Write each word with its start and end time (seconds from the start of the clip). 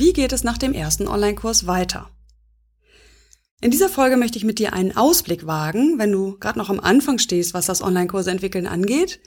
Wie 0.00 0.14
geht 0.14 0.32
es 0.32 0.44
nach 0.44 0.56
dem 0.56 0.72
ersten 0.72 1.06
Online-Kurs 1.06 1.66
weiter? 1.66 2.08
In 3.60 3.70
dieser 3.70 3.90
Folge 3.90 4.16
möchte 4.16 4.38
ich 4.38 4.44
mit 4.44 4.58
dir 4.58 4.72
einen 4.72 4.96
Ausblick 4.96 5.46
wagen, 5.46 5.98
wenn 5.98 6.10
du 6.10 6.38
gerade 6.38 6.58
noch 6.58 6.70
am 6.70 6.80
Anfang 6.80 7.18
stehst, 7.18 7.52
was 7.52 7.66
das 7.66 7.82
Online-Kurse 7.82 8.30
entwickeln 8.30 8.66
angeht, 8.66 9.20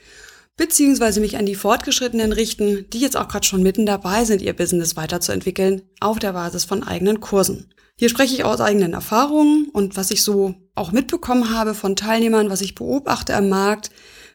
beziehungsweise 0.58 1.20
mich 1.20 1.38
an 1.38 1.46
die 1.46 1.54
Fortgeschrittenen 1.54 2.32
richten, 2.32 2.90
die 2.90 2.98
jetzt 2.98 3.16
auch 3.16 3.28
gerade 3.28 3.46
schon 3.46 3.62
mitten 3.62 3.86
dabei 3.86 4.26
sind, 4.26 4.42
ihr 4.42 4.54
Business 4.54 4.96
weiterzuentwickeln 4.96 5.84
auf 6.00 6.18
der 6.18 6.34
Basis 6.34 6.66
von 6.66 6.82
eigenen 6.82 7.20
Kursen. 7.20 7.72
Hier 7.96 8.10
spreche 8.10 8.34
ich 8.34 8.44
aus 8.44 8.60
eigenen 8.60 8.94
Erfahrungen 8.94 9.70
und 9.74 9.96
was 9.96 10.10
ich 10.10 10.24
so 10.24 10.56
auch 10.74 10.92
mitbekommen 10.92 11.56
habe 11.56 11.76
von 11.76 11.96
Teilnehmern, 11.96 12.50
was 12.50 12.62
ich 12.62 12.74
beobachte 12.74 13.36
am 13.36 13.48
Markt, 13.48 13.92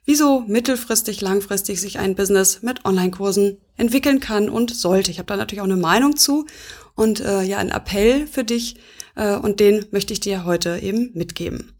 wieso 0.08 0.40
mittelfristig, 0.46 1.20
langfristig 1.20 1.82
sich 1.82 1.98
ein 1.98 2.14
Business 2.14 2.62
mit 2.62 2.86
Online-Kursen 2.86 3.58
entwickeln 3.76 4.20
kann 4.20 4.48
und 4.48 4.74
sollte. 4.74 5.10
Ich 5.10 5.18
habe 5.18 5.26
da 5.26 5.36
natürlich 5.36 5.60
auch 5.60 5.66
eine 5.66 5.76
Meinung 5.76 6.16
zu 6.16 6.46
und 6.94 7.20
äh, 7.20 7.42
ja, 7.42 7.58
ein 7.58 7.70
Appell 7.70 8.26
für 8.26 8.42
dich 8.42 8.76
äh, 9.16 9.36
und 9.36 9.60
den 9.60 9.84
möchte 9.90 10.14
ich 10.14 10.20
dir 10.20 10.46
heute 10.46 10.78
eben 10.78 11.10
mitgeben. 11.12 11.74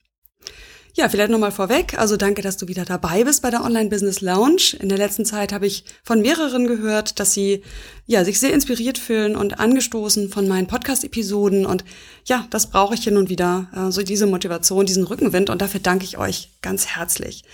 Ja, 0.95 1.09
vielleicht 1.09 1.31
nochmal 1.31 1.53
vorweg. 1.53 1.99
Also 1.99 2.19
danke, 2.19 2.43
dass 2.43 2.59
du 2.59 2.69
wieder 2.69 2.85
dabei 2.85 3.25
bist 3.25 3.41
bei 3.41 3.51
der 3.51 3.65
Online 3.65 3.89
Business 3.89 4.21
Lounge. 4.21 4.77
In 4.79 4.91
der 4.91 4.99
letzten 4.99 5.25
Zeit 5.25 5.53
habe 5.53 5.67
ich 5.67 5.85
von 6.03 6.21
mehreren 6.21 6.67
gehört, 6.67 7.21
dass 7.21 7.33
sie 7.33 7.63
ja 8.05 8.27
sich 8.27 8.41
sehr 8.41 8.53
inspiriert 8.53 8.99
fühlen 8.99 9.37
und 9.37 9.59
angestoßen 9.59 10.29
von 10.29 10.47
meinen 10.49 10.67
Podcast-Episoden. 10.67 11.65
Und 11.65 11.83
ja, 12.27 12.47
das 12.51 12.69
brauche 12.69 12.95
ich 12.95 13.05
hin 13.05 13.17
und 13.17 13.31
wieder, 13.31 13.69
äh, 13.75 13.91
so 13.91 14.03
diese 14.03 14.27
Motivation, 14.27 14.85
diesen 14.85 15.05
Rückenwind. 15.05 15.49
Und 15.49 15.63
dafür 15.63 15.81
danke 15.81 16.05
ich 16.05 16.19
euch 16.19 16.51
ganz 16.61 16.89
herzlich. 16.89 17.45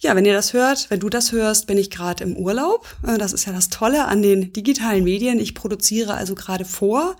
Ja, 0.00 0.14
wenn 0.14 0.26
ihr 0.26 0.34
das 0.34 0.52
hört, 0.52 0.90
wenn 0.90 1.00
du 1.00 1.08
das 1.08 1.32
hörst, 1.32 1.66
bin 1.66 1.78
ich 1.78 1.90
gerade 1.90 2.22
im 2.22 2.36
Urlaub. 2.36 2.86
Äh, 3.06 3.18
das 3.18 3.32
ist 3.32 3.46
ja 3.46 3.52
das 3.52 3.70
Tolle 3.70 4.06
an 4.06 4.22
den 4.22 4.52
digitalen 4.52 5.04
Medien. 5.04 5.40
Ich 5.40 5.54
produziere 5.54 6.14
also 6.14 6.34
gerade 6.34 6.64
vor. 6.64 7.16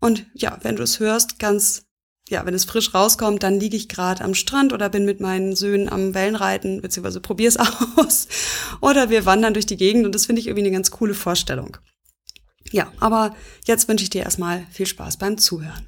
Und 0.00 0.26
ja, 0.34 0.58
wenn 0.62 0.76
du 0.76 0.82
es 0.82 0.98
hörst, 0.98 1.38
ganz, 1.38 1.84
ja, 2.28 2.44
wenn 2.44 2.54
es 2.54 2.64
frisch 2.64 2.92
rauskommt, 2.94 3.44
dann 3.44 3.60
liege 3.60 3.76
ich 3.76 3.88
gerade 3.88 4.24
am 4.24 4.34
Strand 4.34 4.72
oder 4.72 4.88
bin 4.88 5.04
mit 5.04 5.20
meinen 5.20 5.54
Söhnen 5.54 5.88
am 5.88 6.14
Wellenreiten, 6.14 6.80
beziehungsweise 6.80 7.20
probier's 7.20 7.56
aus. 7.96 8.26
Oder 8.80 9.08
wir 9.08 9.24
wandern 9.24 9.54
durch 9.54 9.66
die 9.66 9.76
Gegend 9.76 10.04
und 10.04 10.14
das 10.14 10.26
finde 10.26 10.40
ich 10.40 10.48
irgendwie 10.48 10.66
eine 10.66 10.74
ganz 10.74 10.90
coole 10.90 11.14
Vorstellung. 11.14 11.76
Ja, 12.72 12.92
aber 12.98 13.36
jetzt 13.64 13.86
wünsche 13.86 14.02
ich 14.02 14.10
dir 14.10 14.24
erstmal 14.24 14.66
viel 14.72 14.86
Spaß 14.86 15.18
beim 15.18 15.38
Zuhören. 15.38 15.86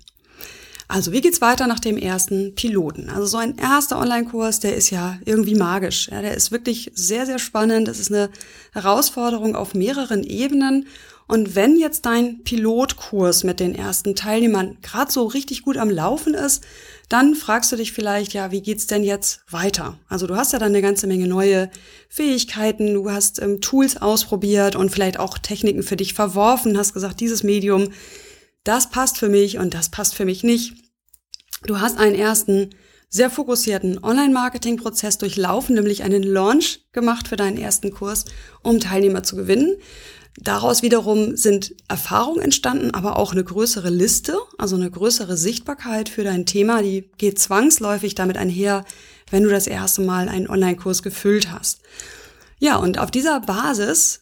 Also, 0.89 1.13
wie 1.13 1.21
geht's 1.21 1.43
weiter 1.43 1.67
nach 1.67 1.81
dem 1.81 1.99
ersten 1.99 2.55
Piloten? 2.55 3.11
Also, 3.11 3.27
so 3.27 3.37
ein 3.37 3.59
erster 3.59 3.99
Online-Kurs, 3.99 4.61
der 4.61 4.75
ist 4.75 4.91
ja 4.91 5.19
irgendwie 5.27 5.55
magisch. 5.55 6.09
Ja, 6.11 6.23
der 6.23 6.35
ist 6.35 6.51
wirklich 6.51 6.91
sehr, 6.95 7.27
sehr 7.27 7.39
spannend. 7.39 7.89
Es 7.89 8.01
ist 8.01 8.11
eine 8.11 8.31
Herausforderung 8.73 9.55
auf 9.55 9.75
mehreren 9.75 10.25
Ebenen. 10.25 10.87
Und 11.27 11.55
wenn 11.55 11.77
jetzt 11.77 12.07
dein 12.07 12.43
Pilotkurs 12.43 13.45
mit 13.45 13.61
den 13.61 13.75
ersten 13.75 14.17
Teilnehmern 14.17 14.79
gerade 14.81 15.13
so 15.13 15.27
richtig 15.27 15.63
gut 15.63 15.77
am 15.77 15.91
Laufen 15.91 16.33
ist, 16.33 16.65
dann 17.11 17.35
fragst 17.35 17.71
du 17.71 17.77
dich 17.77 17.93
vielleicht, 17.93 18.33
ja, 18.33 18.51
wie 18.51 18.63
geht's 18.63 18.87
denn 18.87 19.05
jetzt 19.05 19.43
weiter? 19.51 19.99
Also 20.09 20.27
du 20.27 20.37
hast 20.37 20.55
ja 20.55 20.59
dann 20.59 20.69
eine 20.69 20.81
ganze 20.81 21.07
Menge 21.07 21.27
neue 21.27 21.71
Fähigkeiten, 22.09 22.95
du 22.95 23.11
hast 23.11 23.43
ähm, 23.43 23.61
Tools 23.61 24.01
ausprobiert 24.01 24.75
und 24.75 24.91
vielleicht 24.91 25.19
auch 25.19 25.37
Techniken 25.37 25.83
für 25.83 25.97
dich 25.97 26.15
verworfen, 26.15 26.79
hast 26.79 26.95
gesagt, 26.95 27.21
dieses 27.21 27.43
Medium, 27.43 27.89
das 28.65 28.91
passt 28.91 29.19
für 29.19 29.29
mich 29.29 29.59
und 29.59 29.75
das 29.75 29.89
passt 29.91 30.15
für 30.15 30.25
mich 30.25 30.45
nicht. 30.45 30.75
Du 31.65 31.81
hast 31.81 31.99
einen 31.99 32.15
ersten 32.15 32.71
sehr 33.09 33.31
fokussierten 33.31 34.03
Online-Marketing-Prozess 34.03 35.19
durchlaufen, 35.19 35.75
nämlich 35.75 36.03
einen 36.03 36.23
Launch 36.23 36.81
gemacht 36.93 37.29
für 37.29 37.37
deinen 37.37 37.57
ersten 37.57 37.91
Kurs, 37.91 38.27
um 38.63 38.81
Teilnehmer 38.81 39.23
zu 39.23 39.37
gewinnen. 39.37 39.77
Daraus 40.41 40.83
wiederum 40.83 41.37
sind 41.37 41.75
Erfahrungen 41.89 42.41
entstanden, 42.41 42.93
aber 42.93 43.19
auch 43.19 43.33
eine 43.33 43.43
größere 43.43 43.91
Liste, 43.91 44.39
also 44.57 44.77
eine 44.77 44.91
größere 44.91 45.37
Sichtbarkeit 45.37 46.09
für 46.09 46.23
dein 46.23 46.47
Thema, 46.47 46.83
die 46.83 47.11
geht 47.19 47.41
zwangsläufig 47.41 48.15
damit 48.15 48.37
einher, 48.37 48.85
wenn 49.31 49.43
du 49.43 49.51
das 49.51 49.67
erste 49.67 50.03
Mal 50.03 50.29
einen 50.29 50.49
Online-Kurs 50.49 51.03
gefüllt 51.03 51.51
hast. 51.51 51.81
Ja, 52.61 52.77
und 52.77 52.99
auf 52.99 53.11
dieser 53.11 53.41
Basis 53.41 54.21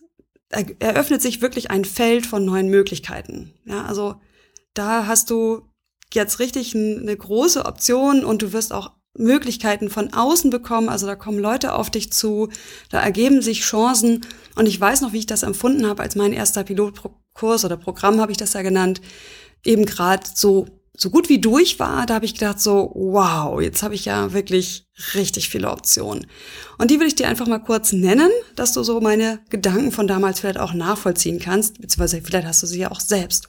eröffnet 0.50 1.22
sich 1.22 1.42
wirklich 1.42 1.70
ein 1.70 1.84
Feld 1.84 2.26
von 2.26 2.44
neuen 2.44 2.68
Möglichkeiten. 2.68 3.52
Ja, 3.64 3.84
also 3.84 4.16
da 4.74 5.06
hast 5.06 5.30
du 5.30 5.62
jetzt 6.12 6.38
richtig 6.38 6.74
eine 6.74 7.16
große 7.16 7.64
Option 7.64 8.24
und 8.24 8.42
du 8.42 8.52
wirst 8.52 8.72
auch 8.72 8.92
Möglichkeiten 9.18 9.90
von 9.90 10.12
außen 10.12 10.50
bekommen. 10.50 10.88
Also 10.88 11.06
da 11.06 11.16
kommen 11.16 11.38
Leute 11.38 11.74
auf 11.74 11.90
dich 11.90 12.12
zu, 12.12 12.48
da 12.90 13.00
ergeben 13.00 13.42
sich 13.42 13.60
Chancen. 13.60 14.26
Und 14.54 14.66
ich 14.66 14.80
weiß 14.80 15.00
noch, 15.00 15.12
wie 15.12 15.18
ich 15.18 15.26
das 15.26 15.42
empfunden 15.42 15.86
habe, 15.86 16.02
als 16.02 16.16
mein 16.16 16.32
erster 16.32 16.64
Pilotkurs 16.64 17.64
oder 17.64 17.76
Programm 17.76 18.20
habe 18.20 18.32
ich 18.32 18.38
das 18.38 18.52
ja 18.52 18.62
genannt, 18.62 19.00
eben 19.64 19.86
gerade 19.86 20.22
so 20.34 20.66
so 20.96 21.10
gut 21.10 21.28
wie 21.28 21.40
durch 21.40 21.78
war, 21.78 22.06
da 22.06 22.14
habe 22.14 22.24
ich 22.24 22.34
gedacht 22.34 22.60
so, 22.60 22.90
wow, 22.94 23.60
jetzt 23.60 23.82
habe 23.82 23.94
ich 23.94 24.06
ja 24.06 24.32
wirklich 24.32 24.86
richtig 25.14 25.48
viele 25.48 25.70
Optionen. 25.70 26.26
Und 26.78 26.90
die 26.90 26.98
will 26.98 27.06
ich 27.06 27.14
dir 27.14 27.28
einfach 27.28 27.46
mal 27.46 27.58
kurz 27.58 27.92
nennen, 27.92 28.30
dass 28.54 28.72
du 28.72 28.82
so 28.82 29.00
meine 29.00 29.40
Gedanken 29.50 29.92
von 29.92 30.06
damals 30.06 30.40
vielleicht 30.40 30.58
auch 30.58 30.72
nachvollziehen 30.72 31.38
kannst, 31.38 31.80
beziehungsweise 31.80 32.22
vielleicht 32.22 32.46
hast 32.46 32.62
du 32.62 32.66
sie 32.66 32.80
ja 32.80 32.90
auch 32.90 33.00
selbst. 33.00 33.48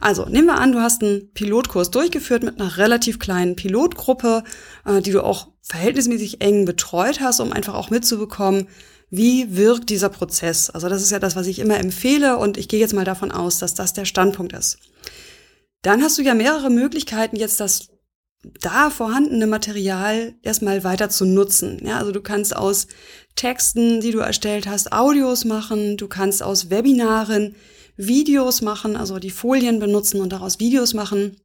Also, 0.00 0.26
nehmen 0.26 0.46
wir 0.46 0.58
an, 0.58 0.70
du 0.70 0.80
hast 0.80 1.02
einen 1.02 1.32
Pilotkurs 1.32 1.90
durchgeführt 1.90 2.44
mit 2.44 2.60
einer 2.60 2.76
relativ 2.76 3.18
kleinen 3.18 3.56
Pilotgruppe, 3.56 4.44
äh, 4.84 5.00
die 5.00 5.10
du 5.10 5.24
auch 5.24 5.48
verhältnismäßig 5.62 6.40
eng 6.40 6.64
betreut 6.64 7.20
hast, 7.20 7.40
um 7.40 7.52
einfach 7.52 7.74
auch 7.74 7.90
mitzubekommen, 7.90 8.68
wie 9.10 9.56
wirkt 9.56 9.90
dieser 9.90 10.10
Prozess. 10.10 10.70
Also 10.70 10.88
das 10.88 11.02
ist 11.02 11.10
ja 11.10 11.18
das, 11.18 11.34
was 11.34 11.46
ich 11.46 11.58
immer 11.58 11.78
empfehle 11.78 12.36
und 12.36 12.56
ich 12.56 12.68
gehe 12.68 12.78
jetzt 12.78 12.94
mal 12.94 13.04
davon 13.04 13.32
aus, 13.32 13.58
dass 13.58 13.74
das 13.74 13.94
der 13.94 14.04
Standpunkt 14.04 14.52
ist. 14.52 14.78
Dann 15.82 16.02
hast 16.02 16.18
du 16.18 16.22
ja 16.22 16.34
mehrere 16.34 16.70
Möglichkeiten, 16.70 17.36
jetzt 17.36 17.60
das 17.60 17.88
da 18.60 18.90
vorhandene 18.90 19.46
Material 19.46 20.34
erstmal 20.42 20.84
weiter 20.84 21.10
zu 21.10 21.24
nutzen. 21.24 21.80
Ja, 21.84 21.98
also 21.98 22.12
du 22.12 22.20
kannst 22.20 22.54
aus 22.54 22.86
Texten, 23.34 24.00
die 24.00 24.12
du 24.12 24.18
erstellt 24.18 24.66
hast, 24.66 24.92
Audios 24.92 25.44
machen, 25.44 25.96
du 25.96 26.08
kannst 26.08 26.42
aus 26.42 26.70
Webinaren 26.70 27.56
Videos 27.96 28.62
machen, 28.62 28.96
also 28.96 29.18
die 29.18 29.30
Folien 29.30 29.80
benutzen 29.80 30.20
und 30.20 30.32
daraus 30.32 30.60
Videos 30.60 30.94
machen. 30.94 31.36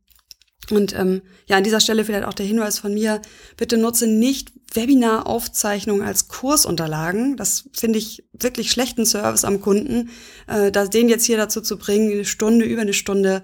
Und 0.70 0.98
ähm, 0.98 1.24
ja, 1.48 1.58
an 1.58 1.64
dieser 1.64 1.82
Stelle 1.82 2.06
vielleicht 2.06 2.26
auch 2.26 2.34
der 2.34 2.46
Hinweis 2.46 2.80
von 2.80 2.94
mir, 2.94 3.22
bitte 3.58 3.78
nutze 3.78 4.08
nicht 4.08 4.54
Webinar-Aufzeichnungen 4.74 6.04
als 6.04 6.30
Kursunterlagen. 6.30 7.36
Das 7.38 7.70
finde 7.74 8.00
ich 8.00 8.24
wirklich 8.34 8.72
schlechten 8.72 9.06
Service 9.06 9.46
am 9.46 9.62
Kunden, 9.62 10.10
äh, 10.48 10.72
den 10.72 11.10
jetzt 11.10 11.26
hier 11.26 11.38
dazu 11.38 11.60
zu 11.60 11.78
bringen, 11.78 12.12
eine 12.12 12.26
Stunde, 12.26 12.66
über 12.66 12.82
eine 12.82 12.94
Stunde, 12.94 13.44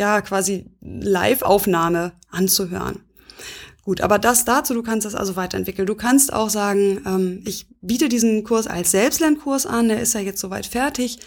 ja, 0.00 0.22
quasi 0.22 0.64
Live-Aufnahme 0.80 2.12
anzuhören. 2.30 3.00
Gut, 3.82 4.00
aber 4.00 4.18
das 4.18 4.46
dazu, 4.46 4.72
du 4.72 4.82
kannst 4.82 5.04
das 5.04 5.14
also 5.14 5.36
weiterentwickeln. 5.36 5.86
Du 5.86 5.94
kannst 5.94 6.32
auch 6.32 6.48
sagen, 6.48 7.02
ähm, 7.06 7.42
ich 7.46 7.66
biete 7.82 8.08
diesen 8.08 8.44
Kurs 8.44 8.66
als 8.66 8.92
Selbstlernkurs 8.92 9.66
an, 9.66 9.88
der 9.88 10.00
ist 10.00 10.14
ja 10.14 10.20
jetzt 10.20 10.40
soweit 10.40 10.64
fertig. 10.66 11.18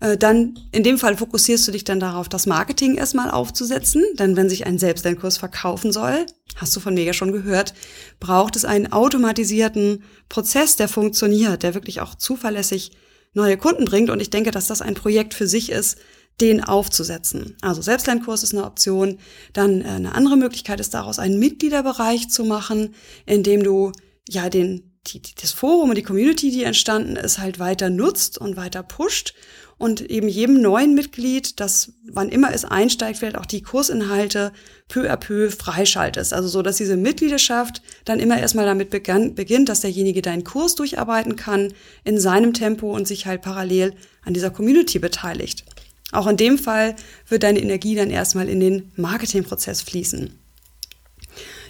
Äh, 0.00 0.16
dann, 0.16 0.58
in 0.72 0.82
dem 0.82 0.98
Fall 0.98 1.16
fokussierst 1.16 1.68
du 1.68 1.72
dich 1.72 1.84
dann 1.84 2.00
darauf, 2.00 2.28
das 2.28 2.46
Marketing 2.46 2.96
erstmal 2.96 3.30
aufzusetzen. 3.30 4.02
Denn 4.18 4.34
wenn 4.36 4.48
sich 4.48 4.66
ein 4.66 4.78
Selbstlernkurs 4.78 5.36
verkaufen 5.36 5.92
soll, 5.92 6.24
hast 6.56 6.74
du 6.74 6.80
von 6.80 6.94
mir 6.94 7.04
ja 7.04 7.12
schon 7.12 7.32
gehört, 7.32 7.74
braucht 8.18 8.56
es 8.56 8.64
einen 8.64 8.92
automatisierten 8.92 10.04
Prozess, 10.30 10.76
der 10.76 10.88
funktioniert, 10.88 11.62
der 11.62 11.74
wirklich 11.74 12.00
auch 12.00 12.14
zuverlässig 12.14 12.92
neue 13.34 13.58
Kunden 13.58 13.84
bringt. 13.84 14.10
Und 14.10 14.20
ich 14.20 14.30
denke, 14.30 14.50
dass 14.50 14.68
das 14.68 14.80
ein 14.80 14.94
Projekt 14.94 15.34
für 15.34 15.46
sich 15.46 15.70
ist, 15.70 15.98
den 16.42 16.62
aufzusetzen. 16.62 17.56
Also 17.62 17.80
Selbstlernkurs 17.80 18.42
ist 18.42 18.52
eine 18.52 18.64
Option. 18.64 19.18
Dann 19.52 19.80
äh, 19.80 19.84
eine 19.84 20.14
andere 20.14 20.36
Möglichkeit 20.36 20.80
ist 20.80 20.92
daraus 20.92 21.18
einen 21.18 21.38
Mitgliederbereich 21.38 22.28
zu 22.28 22.44
machen, 22.44 22.94
in 23.24 23.42
dem 23.42 23.62
du 23.62 23.92
ja 24.28 24.50
den 24.50 24.88
die, 25.08 25.20
das 25.40 25.50
Forum 25.50 25.90
und 25.90 25.96
die 25.96 26.04
Community, 26.04 26.52
die 26.52 26.62
entstanden 26.62 27.16
ist, 27.16 27.38
halt 27.38 27.58
weiter 27.58 27.90
nutzt 27.90 28.38
und 28.38 28.56
weiter 28.56 28.84
pusht 28.84 29.34
und 29.76 30.00
eben 30.00 30.28
jedem 30.28 30.62
neuen 30.62 30.94
Mitglied, 30.94 31.58
das 31.58 31.92
wann 32.04 32.28
immer 32.28 32.54
es 32.54 32.64
einsteigt, 32.64 33.18
vielleicht 33.18 33.36
auch 33.36 33.46
die 33.46 33.62
Kursinhalte 33.62 34.52
peu 34.86 35.10
à 35.10 35.16
peu 35.16 35.50
freischaltest. 35.50 36.32
Also 36.32 36.46
so, 36.46 36.62
dass 36.62 36.76
diese 36.76 36.96
Mitgliedschaft 36.96 37.82
dann 38.04 38.20
immer 38.20 38.38
erstmal 38.38 38.64
damit 38.64 38.90
begann, 38.90 39.34
beginnt, 39.34 39.68
dass 39.68 39.80
derjenige 39.80 40.22
deinen 40.22 40.44
Kurs 40.44 40.76
durcharbeiten 40.76 41.34
kann 41.34 41.72
in 42.04 42.20
seinem 42.20 42.52
Tempo 42.52 42.94
und 42.94 43.08
sich 43.08 43.26
halt 43.26 43.42
parallel 43.42 43.94
an 44.24 44.34
dieser 44.34 44.50
Community 44.50 45.00
beteiligt. 45.00 45.64
Auch 46.12 46.26
in 46.26 46.36
dem 46.36 46.58
Fall 46.58 46.94
wird 47.28 47.42
deine 47.42 47.60
Energie 47.60 47.94
dann 47.94 48.10
erstmal 48.10 48.48
in 48.48 48.60
den 48.60 48.92
Marketingprozess 48.96 49.82
fließen. 49.82 50.38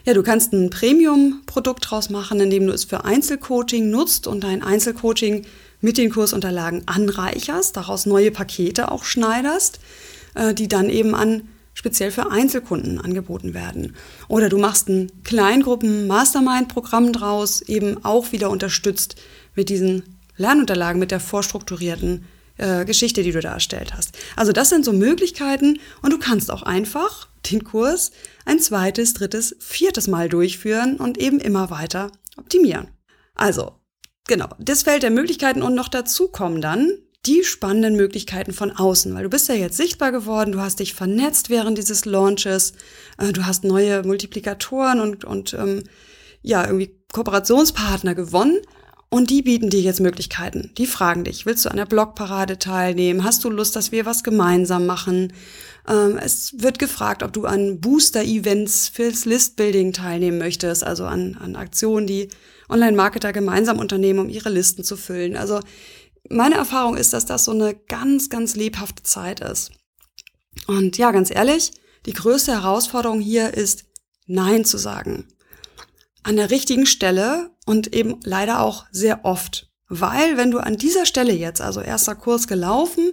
Ja, 0.04 0.14
du 0.14 0.24
kannst 0.24 0.52
ein 0.52 0.70
Premium-Produkt 0.70 1.88
draus 1.88 2.10
machen, 2.10 2.40
indem 2.40 2.66
du 2.66 2.72
es 2.72 2.84
für 2.84 3.04
Einzelcoaching 3.04 3.88
nutzt 3.88 4.26
und 4.26 4.42
dein 4.42 4.62
Einzelcoaching 4.62 5.46
mit 5.80 5.96
den 5.96 6.10
Kursunterlagen 6.10 6.82
anreicherst, 6.86 7.76
daraus 7.76 8.04
neue 8.04 8.32
Pakete 8.32 8.90
auch 8.90 9.04
schneiderst, 9.04 9.78
äh, 10.34 10.54
die 10.54 10.66
dann 10.66 10.90
eben 10.90 11.14
an 11.14 11.48
speziell 11.74 12.10
für 12.10 12.30
Einzelkunden 12.30 13.00
angeboten 13.00 13.54
werden. 13.54 13.94
Oder 14.28 14.48
du 14.48 14.58
machst 14.58 14.88
ein 14.88 15.10
Kleingruppen-Mastermind-Programm 15.24 17.12
draus, 17.12 17.62
eben 17.62 18.04
auch 18.04 18.32
wieder 18.32 18.50
unterstützt 18.50 19.16
mit 19.54 19.68
diesen 19.68 20.02
Lernunterlagen, 20.36 20.98
mit 20.98 21.12
der 21.12 21.20
vorstrukturierten 21.20 22.24
äh, 22.58 22.84
Geschichte, 22.84 23.22
die 23.22 23.32
du 23.32 23.40
da 23.40 23.54
erstellt 23.54 23.94
hast. 23.94 24.18
Also 24.36 24.52
das 24.52 24.68
sind 24.68 24.84
so 24.84 24.92
Möglichkeiten 24.92 25.80
und 26.02 26.12
du 26.12 26.18
kannst 26.18 26.50
auch 26.50 26.62
einfach 26.62 27.28
den 27.50 27.64
Kurs 27.64 28.12
ein 28.44 28.58
zweites, 28.58 29.14
drittes, 29.14 29.56
viertes 29.58 30.08
Mal 30.08 30.28
durchführen 30.28 30.96
und 30.96 31.18
eben 31.18 31.40
immer 31.40 31.70
weiter 31.70 32.12
optimieren. 32.36 32.88
Also, 33.34 33.72
genau, 34.26 34.48
das 34.58 34.82
Feld 34.82 35.02
der 35.02 35.10
Möglichkeiten 35.10 35.62
und 35.62 35.74
noch 35.74 35.88
dazu 35.88 36.28
kommen 36.28 36.60
dann 36.60 36.98
die 37.26 37.44
spannenden 37.44 37.94
Möglichkeiten 37.94 38.52
von 38.52 38.72
außen, 38.72 39.14
weil 39.14 39.22
du 39.22 39.30
bist 39.30 39.48
ja 39.48 39.54
jetzt 39.54 39.76
sichtbar 39.76 40.10
geworden, 40.10 40.52
du 40.52 40.60
hast 40.60 40.80
dich 40.80 40.94
vernetzt 40.94 41.50
während 41.50 41.78
dieses 41.78 42.04
Launches, 42.04 42.72
äh, 43.18 43.32
du 43.32 43.46
hast 43.46 43.62
neue 43.64 44.02
Multiplikatoren 44.02 45.00
und, 45.00 45.24
und 45.24 45.54
ähm, 45.54 45.84
ja, 46.42 46.64
irgendwie 46.64 46.98
Kooperationspartner 47.12 48.16
gewonnen 48.16 48.58
und 49.12 49.28
die 49.28 49.42
bieten 49.42 49.68
dir 49.68 49.82
jetzt 49.82 50.00
Möglichkeiten. 50.00 50.70
Die 50.78 50.86
fragen 50.86 51.24
dich, 51.24 51.44
willst 51.44 51.66
du 51.66 51.68
an 51.68 51.76
der 51.76 51.84
Blogparade 51.84 52.58
teilnehmen? 52.58 53.24
Hast 53.24 53.44
du 53.44 53.50
Lust, 53.50 53.76
dass 53.76 53.92
wir 53.92 54.06
was 54.06 54.24
gemeinsam 54.24 54.86
machen? 54.86 55.34
Ähm, 55.86 56.16
es 56.16 56.54
wird 56.56 56.78
gefragt, 56.78 57.22
ob 57.22 57.30
du 57.34 57.44
an 57.44 57.78
Booster-Events 57.78 58.88
fürs 58.88 59.26
Listbuilding 59.26 59.92
teilnehmen 59.92 60.38
möchtest, 60.38 60.82
also 60.82 61.04
an, 61.04 61.36
an 61.38 61.56
Aktionen, 61.56 62.06
die 62.06 62.30
Online-Marketer 62.70 63.34
gemeinsam 63.34 63.78
unternehmen, 63.78 64.18
um 64.18 64.28
ihre 64.30 64.48
Listen 64.48 64.82
zu 64.82 64.96
füllen. 64.96 65.36
Also 65.36 65.60
meine 66.30 66.54
Erfahrung 66.54 66.96
ist, 66.96 67.12
dass 67.12 67.26
das 67.26 67.44
so 67.44 67.50
eine 67.50 67.74
ganz, 67.74 68.30
ganz 68.30 68.56
lebhafte 68.56 69.02
Zeit 69.02 69.40
ist. 69.40 69.72
Und 70.68 70.96
ja, 70.96 71.10
ganz 71.10 71.30
ehrlich, 71.30 71.72
die 72.06 72.14
größte 72.14 72.52
Herausforderung 72.52 73.20
hier 73.20 73.52
ist, 73.52 73.84
Nein 74.26 74.64
zu 74.64 74.78
sagen. 74.78 75.26
An 76.22 76.36
der 76.36 76.50
richtigen 76.50 76.86
Stelle 76.86 77.50
und 77.66 77.94
eben 77.94 78.20
leider 78.24 78.60
auch 78.60 78.86
sehr 78.92 79.24
oft. 79.24 79.70
Weil 79.88 80.36
wenn 80.36 80.50
du 80.50 80.58
an 80.58 80.76
dieser 80.76 81.06
Stelle 81.06 81.32
jetzt, 81.32 81.60
also 81.60 81.80
erster 81.80 82.14
Kurs 82.14 82.46
gelaufen, 82.46 83.12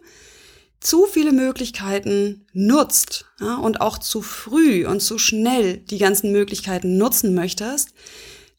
zu 0.80 1.06
viele 1.06 1.32
Möglichkeiten 1.32 2.48
nutzt 2.54 3.26
ja, 3.40 3.56
und 3.56 3.82
auch 3.82 3.98
zu 3.98 4.22
früh 4.22 4.88
und 4.88 5.02
zu 5.02 5.18
schnell 5.18 5.78
die 5.78 5.98
ganzen 5.98 6.32
Möglichkeiten 6.32 6.98
nutzen 6.98 7.34
möchtest, 7.34 7.90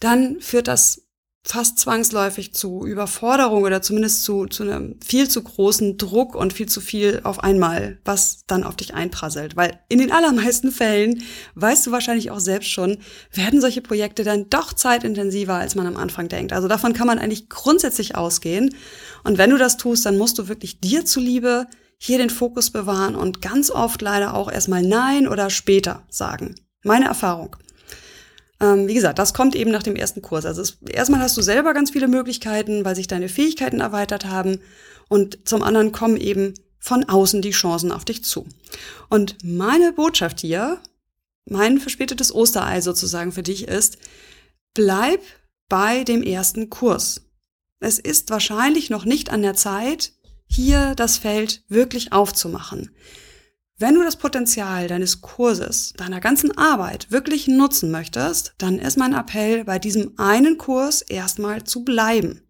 dann 0.01 0.41
führt 0.41 0.69
das 0.69 1.03
fast 1.43 1.79
zwangsläufig 1.79 2.53
zu 2.53 2.87
Überforderung 2.87 3.63
oder 3.65 3.81
zumindest 3.81 4.25
zu, 4.25 4.47
zu 4.47 4.63
einem 4.63 4.97
viel 5.05 5.29
zu 5.29 5.43
großen 5.43 5.97
Druck 5.97 6.35
und 6.35 6.53
viel 6.53 6.69
zu 6.69 6.81
viel 6.81 7.21
auf 7.25 7.43
einmal, 7.43 7.99
was 8.05 8.43
dann 8.47 8.63
auf 8.63 8.77
dich 8.77 8.95
einprasselt. 8.95 9.57
Weil 9.57 9.81
in 9.89 9.99
den 9.99 10.13
allermeisten 10.13 10.71
Fällen, 10.71 11.23
weißt 11.55 11.87
du 11.87 11.93
wahrscheinlich 11.93 12.31
auch 12.31 12.41
selbst 12.41 12.71
schon, 12.71 12.99
werden 13.33 13.61
solche 13.61 13.81
Projekte 13.81 14.23
dann 14.23 14.51
doch 14.51 14.75
zeitintensiver, 14.75 15.55
als 15.55 15.75
man 15.75 15.87
am 15.87 15.97
Anfang 15.97 16.29
denkt. 16.29 16.53
Also 16.53 16.69
davon 16.69 16.93
kann 16.93 17.07
man 17.07 17.19
eigentlich 17.19 17.49
grundsätzlich 17.49 18.17
ausgehen. 18.17 18.75
Und 19.25 19.39
wenn 19.39 19.51
du 19.51 19.57
das 19.57 19.79
tust, 19.79 20.05
dann 20.05 20.19
musst 20.19 20.39
du 20.39 20.49
wirklich 20.49 20.81
dir 20.81 21.07
zuliebe 21.07 21.67
hier 22.03 22.19
den 22.19 22.31
Fokus 22.31 22.71
bewahren 22.71 23.15
und 23.15 23.43
ganz 23.43 23.71
oft 23.71 24.01
leider 24.01 24.35
auch 24.35 24.51
erstmal 24.51 24.83
Nein 24.83 25.29
oder 25.29 25.51
später 25.51 26.03
sagen. 26.09 26.55
Meine 26.83 27.07
Erfahrung. 27.07 27.57
Ähm, 28.61 28.89
wie 28.89 28.95
gesagt, 28.95 29.19
das 29.19 29.35
kommt 29.35 29.55
eben 29.55 29.71
nach 29.71 29.83
dem 29.83 29.97
ersten 29.97 30.23
Kurs. 30.23 30.45
Also 30.45 30.63
es, 30.63 30.79
erstmal 30.89 31.21
hast 31.21 31.37
du 31.37 31.43
selber 31.43 31.75
ganz 31.75 31.91
viele 31.91 32.09
Möglichkeiten, 32.09 32.85
weil 32.85 32.95
sich 32.95 33.07
deine 33.07 33.29
Fähigkeiten 33.29 33.81
erweitert 33.81 34.27
haben. 34.27 34.61
Und 35.09 35.49
zum 35.49 35.63
anderen 35.63 35.93
kommen 35.93 36.17
eben 36.17 36.55
von 36.79 37.05
außen 37.05 37.43
die 37.43 37.51
Chancen 37.51 37.93
auf 37.93 38.05
dich 38.05 38.25
zu. 38.25 38.47
Und 39.09 39.37
meine 39.43 39.93
Botschaft 39.93 40.41
hier, 40.41 40.81
mein 41.47 41.79
verspätetes 41.79 42.35
Osterei 42.35 42.81
sozusagen 42.81 43.33
für 43.33 43.43
dich 43.43 43.67
ist, 43.69 43.99
bleib 44.75 45.21
bei 45.69 46.05
dem 46.05 46.23
ersten 46.23 46.71
Kurs. 46.71 47.23
Es 47.81 47.99
ist 47.99 48.31
wahrscheinlich 48.31 48.91
noch 48.91 49.05
nicht 49.05 49.31
an 49.31 49.43
der 49.43 49.55
Zeit, 49.55 50.13
hier 50.47 50.95
das 50.97 51.17
Feld 51.17 51.63
wirklich 51.69 52.13
aufzumachen. 52.13 52.91
Wenn 53.81 53.95
du 53.95 54.03
das 54.03 54.17
Potenzial 54.17 54.89
deines 54.89 55.23
Kurses, 55.23 55.95
deiner 55.97 56.21
ganzen 56.21 56.55
Arbeit 56.59 57.11
wirklich 57.11 57.49
nutzen 57.49 57.91
möchtest, 57.91 58.53
dann 58.59 58.79
ist 58.79 58.99
mein 58.99 59.15
Appell, 59.15 59.65
bei 59.65 59.79
diesem 59.79 60.13
einen 60.19 60.59
Kurs 60.59 61.01
erstmal 61.01 61.65
zu 61.65 61.83
bleiben. 61.83 62.43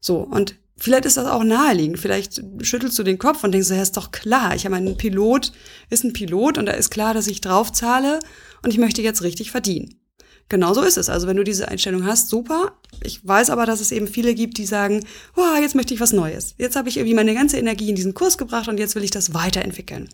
So, 0.00 0.18
und 0.18 0.60
vielleicht 0.76 1.06
ist 1.06 1.16
das 1.16 1.26
auch 1.26 1.42
naheliegend. 1.42 1.98
Vielleicht 1.98 2.40
schüttelst 2.60 2.96
du 2.96 3.02
den 3.02 3.18
Kopf 3.18 3.42
und 3.42 3.50
denkst, 3.50 3.70
ja, 3.70 3.82
ist 3.82 3.96
doch 3.96 4.12
klar. 4.12 4.54
Ich 4.54 4.64
habe 4.64 4.76
einen 4.76 4.96
Pilot, 4.96 5.50
ist 5.90 6.04
ein 6.04 6.12
Pilot 6.12 6.56
und 6.56 6.66
da 6.66 6.72
ist 6.72 6.90
klar, 6.90 7.12
dass 7.12 7.26
ich 7.26 7.40
draufzahle 7.40 8.20
und 8.62 8.72
ich 8.72 8.78
möchte 8.78 9.02
jetzt 9.02 9.22
richtig 9.22 9.50
verdienen. 9.50 10.00
Genau 10.48 10.74
so 10.74 10.82
ist 10.82 10.96
es. 10.96 11.08
Also 11.08 11.26
wenn 11.26 11.36
du 11.36 11.44
diese 11.44 11.68
Einstellung 11.68 12.04
hast, 12.04 12.28
super. 12.28 12.72
Ich 13.02 13.26
weiß 13.26 13.50
aber, 13.50 13.66
dass 13.66 13.80
es 13.80 13.90
eben 13.90 14.06
viele 14.06 14.34
gibt, 14.34 14.58
die 14.58 14.66
sagen, 14.66 15.04
oh, 15.36 15.60
jetzt 15.60 15.74
möchte 15.74 15.92
ich 15.92 16.00
was 16.00 16.12
Neues. 16.12 16.54
Jetzt 16.56 16.76
habe 16.76 16.88
ich 16.88 16.96
irgendwie 16.96 17.14
meine 17.14 17.34
ganze 17.34 17.58
Energie 17.58 17.88
in 17.88 17.96
diesen 17.96 18.14
Kurs 18.14 18.38
gebracht 18.38 18.68
und 18.68 18.78
jetzt 18.78 18.94
will 18.94 19.04
ich 19.04 19.10
das 19.10 19.34
weiterentwickeln. 19.34 20.08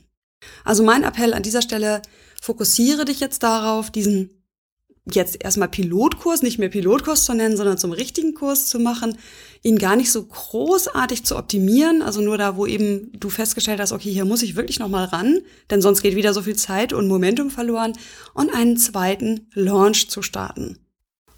Also 0.65 0.83
mein 0.83 1.05
Appell 1.05 1.35
an 1.35 1.43
dieser 1.43 1.63
Stelle, 1.63 2.03
fokussiere 2.41 3.05
dich 3.05 3.21
jetzt 3.21 3.43
darauf, 3.43 3.91
diesen 3.91 4.31
jetzt 5.11 5.43
erstmal 5.43 5.69
Pilotkurs, 5.69 6.43
nicht 6.43 6.59
mehr 6.59 6.69
Pilotkurs 6.69 7.25
zu 7.25 7.35
nennen, 7.35 7.57
sondern 7.57 7.79
zum 7.79 7.93
richtigen 7.93 8.35
Kurs 8.35 8.67
zu 8.67 8.79
machen, 8.79 9.19
ihn 9.63 9.79
gar 9.79 9.97
nicht 9.97 10.11
so 10.11 10.25
großartig 10.25 11.25
zu 11.25 11.37
optimieren, 11.37 12.03
also 12.03 12.21
nur 12.21 12.37
da, 12.37 12.57
wo 12.57 12.67
eben 12.67 13.13
du 13.19 13.31
festgestellt 13.31 13.81
hast, 13.81 13.93
okay, 13.93 14.11
hier 14.11 14.25
muss 14.25 14.43
ich 14.43 14.57
wirklich 14.57 14.81
nochmal 14.81 15.05
ran, 15.05 15.39
denn 15.71 15.81
sonst 15.81 16.03
geht 16.03 16.17
wieder 16.17 16.35
so 16.35 16.43
viel 16.43 16.57
Zeit 16.57 16.93
und 16.93 17.07
Momentum 17.07 17.51
verloren 17.51 17.93
und 18.35 18.53
einen 18.53 18.77
zweiten 18.77 19.47
Launch 19.55 20.11
zu 20.11 20.23
starten. 20.23 20.79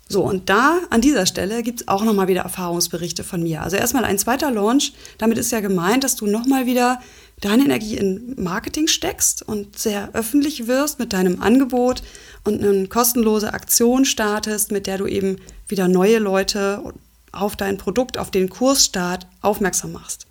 So, 0.06 0.22
und 0.22 0.50
da 0.50 0.80
an 0.90 1.00
dieser 1.00 1.24
Stelle 1.24 1.62
gibt's 1.62 1.88
auch 1.88 2.04
nochmal 2.04 2.28
wieder 2.28 2.42
Erfahrungsberichte 2.42 3.24
von 3.24 3.42
mir. 3.42 3.62
Also 3.62 3.76
erstmal 3.76 4.04
ein 4.04 4.18
zweiter 4.18 4.50
Launch, 4.50 4.92
damit 5.16 5.38
ist 5.38 5.50
ja 5.50 5.60
gemeint, 5.60 6.04
dass 6.04 6.16
du 6.16 6.26
nochmal 6.26 6.66
wieder 6.66 7.00
deine 7.40 7.64
Energie 7.64 7.96
in 7.96 8.34
Marketing 8.38 8.86
steckst 8.86 9.42
und 9.42 9.78
sehr 9.78 10.10
öffentlich 10.14 10.66
wirst 10.66 10.98
mit 10.98 11.12
deinem 11.12 11.40
Angebot 11.42 12.02
und 12.44 12.62
eine 12.62 12.86
kostenlose 12.86 13.52
Aktion 13.54 14.04
startest, 14.04 14.72
mit 14.72 14.86
der 14.86 14.98
du 14.98 15.06
eben 15.06 15.36
wieder 15.68 15.88
neue 15.88 16.18
Leute 16.18 16.92
auf 17.34 17.56
dein 17.56 17.78
Produkt, 17.78 18.18
auf 18.18 18.30
den 18.30 18.48
Kursstart 18.48 19.26
aufmerksam 19.40 19.92
machst. 19.92 20.26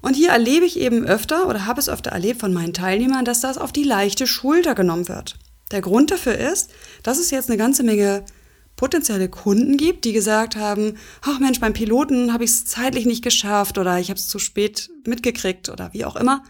Und 0.00 0.14
hier 0.14 0.30
erlebe 0.30 0.64
ich 0.64 0.78
eben 0.78 1.04
öfter 1.04 1.48
oder 1.48 1.66
habe 1.66 1.80
es 1.80 1.88
öfter 1.88 2.10
erlebt 2.10 2.40
von 2.40 2.52
meinen 2.52 2.72
Teilnehmern, 2.72 3.24
dass 3.24 3.40
das 3.40 3.58
auf 3.58 3.72
die 3.72 3.82
leichte 3.82 4.26
Schulter 4.26 4.74
genommen 4.74 5.08
wird. 5.08 5.36
Der 5.70 5.80
Grund 5.80 6.10
dafür 6.10 6.38
ist, 6.38 6.70
dass 7.02 7.18
es 7.18 7.30
jetzt 7.30 7.50
eine 7.50 7.58
ganze 7.58 7.82
Menge 7.82 8.24
potenzielle 8.76 9.28
Kunden 9.28 9.76
gibt, 9.76 10.04
die 10.04 10.12
gesagt 10.12 10.56
haben, 10.56 10.96
ach 11.22 11.40
Mensch, 11.40 11.60
beim 11.60 11.72
Piloten 11.72 12.32
habe 12.32 12.44
ich 12.44 12.50
es 12.50 12.64
zeitlich 12.64 13.06
nicht 13.06 13.24
geschafft 13.24 13.76
oder 13.76 13.98
ich 13.98 14.08
habe 14.08 14.18
es 14.18 14.28
zu 14.28 14.38
spät 14.38 14.88
mitgekriegt 15.04 15.68
oder 15.68 15.92
wie 15.92 16.04
auch 16.04 16.16
immer. 16.16 16.44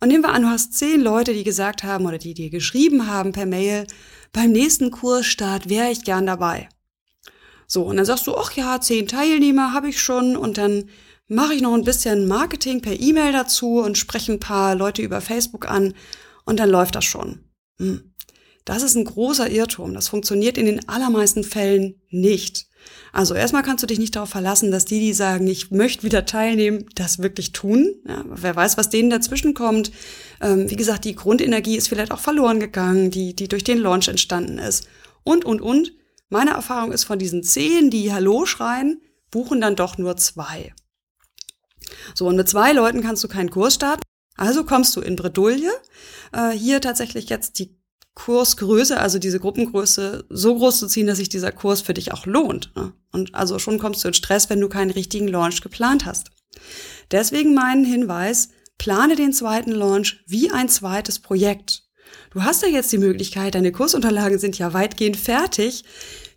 Und 0.00 0.08
nehmen 0.08 0.24
wir 0.24 0.30
an, 0.30 0.42
du 0.42 0.48
hast 0.48 0.74
zehn 0.74 1.00
Leute, 1.00 1.32
die 1.32 1.44
gesagt 1.44 1.84
haben 1.84 2.06
oder 2.06 2.18
die 2.18 2.34
dir 2.34 2.50
geschrieben 2.50 3.06
haben 3.06 3.32
per 3.32 3.46
Mail, 3.46 3.86
beim 4.32 4.52
nächsten 4.52 4.90
Kursstart 4.90 5.68
wäre 5.68 5.90
ich 5.90 6.04
gern 6.04 6.26
dabei. 6.26 6.68
So, 7.66 7.84
und 7.84 7.96
dann 7.96 8.06
sagst 8.06 8.26
du, 8.26 8.36
ach 8.36 8.52
ja, 8.52 8.80
zehn 8.80 9.08
Teilnehmer 9.08 9.72
habe 9.72 9.88
ich 9.88 10.00
schon 10.00 10.36
und 10.36 10.58
dann 10.58 10.88
mache 11.28 11.54
ich 11.54 11.62
noch 11.62 11.74
ein 11.74 11.84
bisschen 11.84 12.28
Marketing 12.28 12.82
per 12.82 12.98
E-Mail 12.98 13.32
dazu 13.32 13.80
und 13.80 13.98
spreche 13.98 14.32
ein 14.32 14.40
paar 14.40 14.74
Leute 14.74 15.02
über 15.02 15.20
Facebook 15.20 15.68
an 15.68 15.94
und 16.44 16.60
dann 16.60 16.70
läuft 16.70 16.94
das 16.94 17.04
schon. 17.04 17.40
Hm. 17.78 18.12
Das 18.64 18.82
ist 18.82 18.96
ein 18.96 19.04
großer 19.04 19.48
Irrtum. 19.48 19.94
Das 19.94 20.08
funktioniert 20.08 20.58
in 20.58 20.66
den 20.66 20.88
allermeisten 20.88 21.44
Fällen 21.44 22.00
nicht. 22.10 22.66
Also 23.12 23.34
erstmal 23.34 23.62
kannst 23.62 23.82
du 23.82 23.86
dich 23.86 24.00
nicht 24.00 24.16
darauf 24.16 24.28
verlassen, 24.28 24.72
dass 24.72 24.84
die, 24.84 24.98
die 24.98 25.12
sagen, 25.12 25.46
ich 25.46 25.70
möchte 25.70 26.02
wieder 26.02 26.26
teilnehmen, 26.26 26.84
das 26.94 27.20
wirklich 27.20 27.52
tun. 27.52 27.94
Ja, 28.06 28.24
wer 28.28 28.56
weiß, 28.56 28.76
was 28.76 28.90
denen 28.90 29.08
dazwischen 29.08 29.54
kommt. 29.54 29.92
Ähm, 30.40 30.68
wie 30.68 30.76
gesagt, 30.76 31.04
die 31.04 31.14
Grundenergie 31.14 31.76
ist 31.76 31.88
vielleicht 31.88 32.10
auch 32.10 32.18
verloren 32.18 32.58
gegangen, 32.58 33.12
die, 33.12 33.34
die 33.34 33.48
durch 33.48 33.64
den 33.64 33.78
Launch 33.78 34.08
entstanden 34.08 34.58
ist. 34.58 34.88
Und, 35.22 35.44
und, 35.44 35.60
und. 35.60 35.92
Meine 36.28 36.52
Erfahrung 36.52 36.92
ist 36.92 37.04
von 37.04 37.18
diesen 37.18 37.42
zehn, 37.42 37.90
die 37.90 38.12
Hallo 38.12 38.46
schreien, 38.46 39.00
buchen 39.30 39.60
dann 39.60 39.76
doch 39.76 39.98
nur 39.98 40.16
zwei. 40.16 40.74
So, 42.14 42.26
und 42.26 42.36
mit 42.36 42.48
zwei 42.48 42.72
Leuten 42.72 43.02
kannst 43.02 43.22
du 43.22 43.28
keinen 43.28 43.50
Kurs 43.50 43.74
starten. 43.74 44.02
Also 44.36 44.64
kommst 44.64 44.94
du 44.96 45.00
in 45.00 45.16
Bredouille. 45.16 45.72
Äh, 46.32 46.50
hier 46.50 46.80
tatsächlich 46.80 47.28
jetzt 47.28 47.58
die 47.58 47.78
Kursgröße, 48.14 48.98
also 48.98 49.18
diese 49.18 49.38
Gruppengröße, 49.38 50.26
so 50.30 50.56
groß 50.56 50.78
zu 50.78 50.86
ziehen, 50.88 51.06
dass 51.06 51.18
sich 51.18 51.28
dieser 51.28 51.52
Kurs 51.52 51.82
für 51.82 51.94
dich 51.94 52.12
auch 52.12 52.26
lohnt. 52.26 52.74
Ne? 52.74 52.92
Und 53.12 53.34
also 53.34 53.58
schon 53.58 53.78
kommst 53.78 54.02
du 54.02 54.08
in 54.08 54.14
Stress, 54.14 54.50
wenn 54.50 54.60
du 54.60 54.68
keinen 54.68 54.90
richtigen 54.90 55.28
Launch 55.28 55.60
geplant 55.60 56.06
hast. 56.06 56.30
Deswegen 57.10 57.54
mein 57.54 57.84
Hinweis, 57.84 58.48
plane 58.78 59.16
den 59.16 59.32
zweiten 59.32 59.70
Launch 59.70 60.24
wie 60.26 60.50
ein 60.50 60.68
zweites 60.68 61.18
Projekt. 61.18 61.85
Du 62.30 62.42
hast 62.42 62.62
ja 62.62 62.68
jetzt 62.68 62.92
die 62.92 62.98
Möglichkeit, 62.98 63.54
deine 63.54 63.72
Kursunterlagen 63.72 64.38
sind 64.38 64.58
ja 64.58 64.72
weitgehend 64.72 65.16
fertig, 65.16 65.84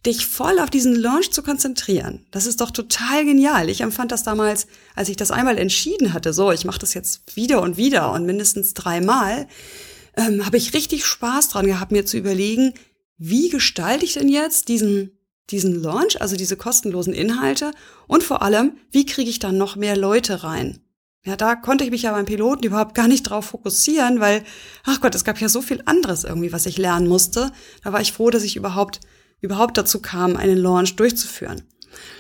dich 0.06 0.26
voll 0.26 0.60
auf 0.60 0.70
diesen 0.70 0.96
Launch 0.96 1.32
zu 1.32 1.44
konzentrieren. 1.44 2.26
Das 2.32 2.46
ist 2.46 2.62
doch 2.62 2.72
total 2.72 3.26
genial. 3.26 3.70
Ich 3.70 3.82
empfand 3.82 4.12
das 4.12 4.24
damals, 4.24 4.68
als 4.96 5.10
ich 5.10 5.18
das 5.18 5.32
einmal 5.32 5.58
entschieden 5.58 6.14
hatte, 6.14 6.32
so, 6.32 6.52
ich 6.52 6.64
mache 6.64 6.80
das 6.80 6.94
jetzt 6.94 7.36
wieder 7.36 7.62
und 7.62 7.76
wieder 7.78 8.12
und 8.14 8.26
mindestens 8.26 8.74
dreimal, 8.74 9.48
ähm, 10.16 10.46
habe 10.46 10.58
ich 10.58 10.74
richtig 10.74 11.06
Spaß 11.06 11.50
dran 11.50 11.68
gehabt, 11.68 11.92
mir 11.92 12.06
zu 12.06 12.18
überlegen, 12.18 12.74
wie 13.18 13.50
gestalte 13.50 14.06
ich 14.06 14.14
denn 14.14 14.30
jetzt 14.30 14.70
diesen 14.70 15.12
diesen 15.52 15.82
Launch, 15.82 16.22
also 16.22 16.36
diese 16.36 16.58
kostenlosen 16.58 17.14
Inhalte 17.14 17.72
und 18.08 18.24
vor 18.24 18.42
allem, 18.42 18.78
wie 18.92 19.06
kriege 19.06 19.30
ich 19.30 19.40
dann 19.40 19.58
noch 19.58 19.76
mehr 19.76 19.98
Leute 19.98 20.44
rein? 20.44 20.80
Ja, 21.26 21.36
da 21.36 21.56
konnte 21.56 21.84
ich 21.84 21.92
mich 21.92 22.04
ja 22.04 22.12
beim 22.12 22.26
Piloten 22.26 22.64
überhaupt 22.66 22.96
gar 22.96 23.08
nicht 23.08 23.24
drauf 23.24 23.46
fokussieren, 23.46 24.20
weil, 24.20 24.44
ach 24.86 25.02
Gott, 25.02 25.16
es 25.16 25.26
gab 25.26 25.40
ja 25.42 25.50
so 25.50 25.62
viel 25.62 25.82
anderes 25.86 26.24
irgendwie, 26.24 26.54
was 26.54 26.66
ich 26.66 26.78
lernen 26.78 27.08
musste. 27.08 27.52
Da 27.84 27.92
war 27.92 28.00
ich 28.00 28.14
froh, 28.14 28.30
dass 28.30 28.44
ich 28.44 28.56
überhaupt, 28.56 29.02
überhaupt 29.42 29.78
dazu 29.78 30.02
kam, 30.02 30.38
einen 30.38 30.58
Launch 30.58 30.96
durchzuführen. 30.96 31.64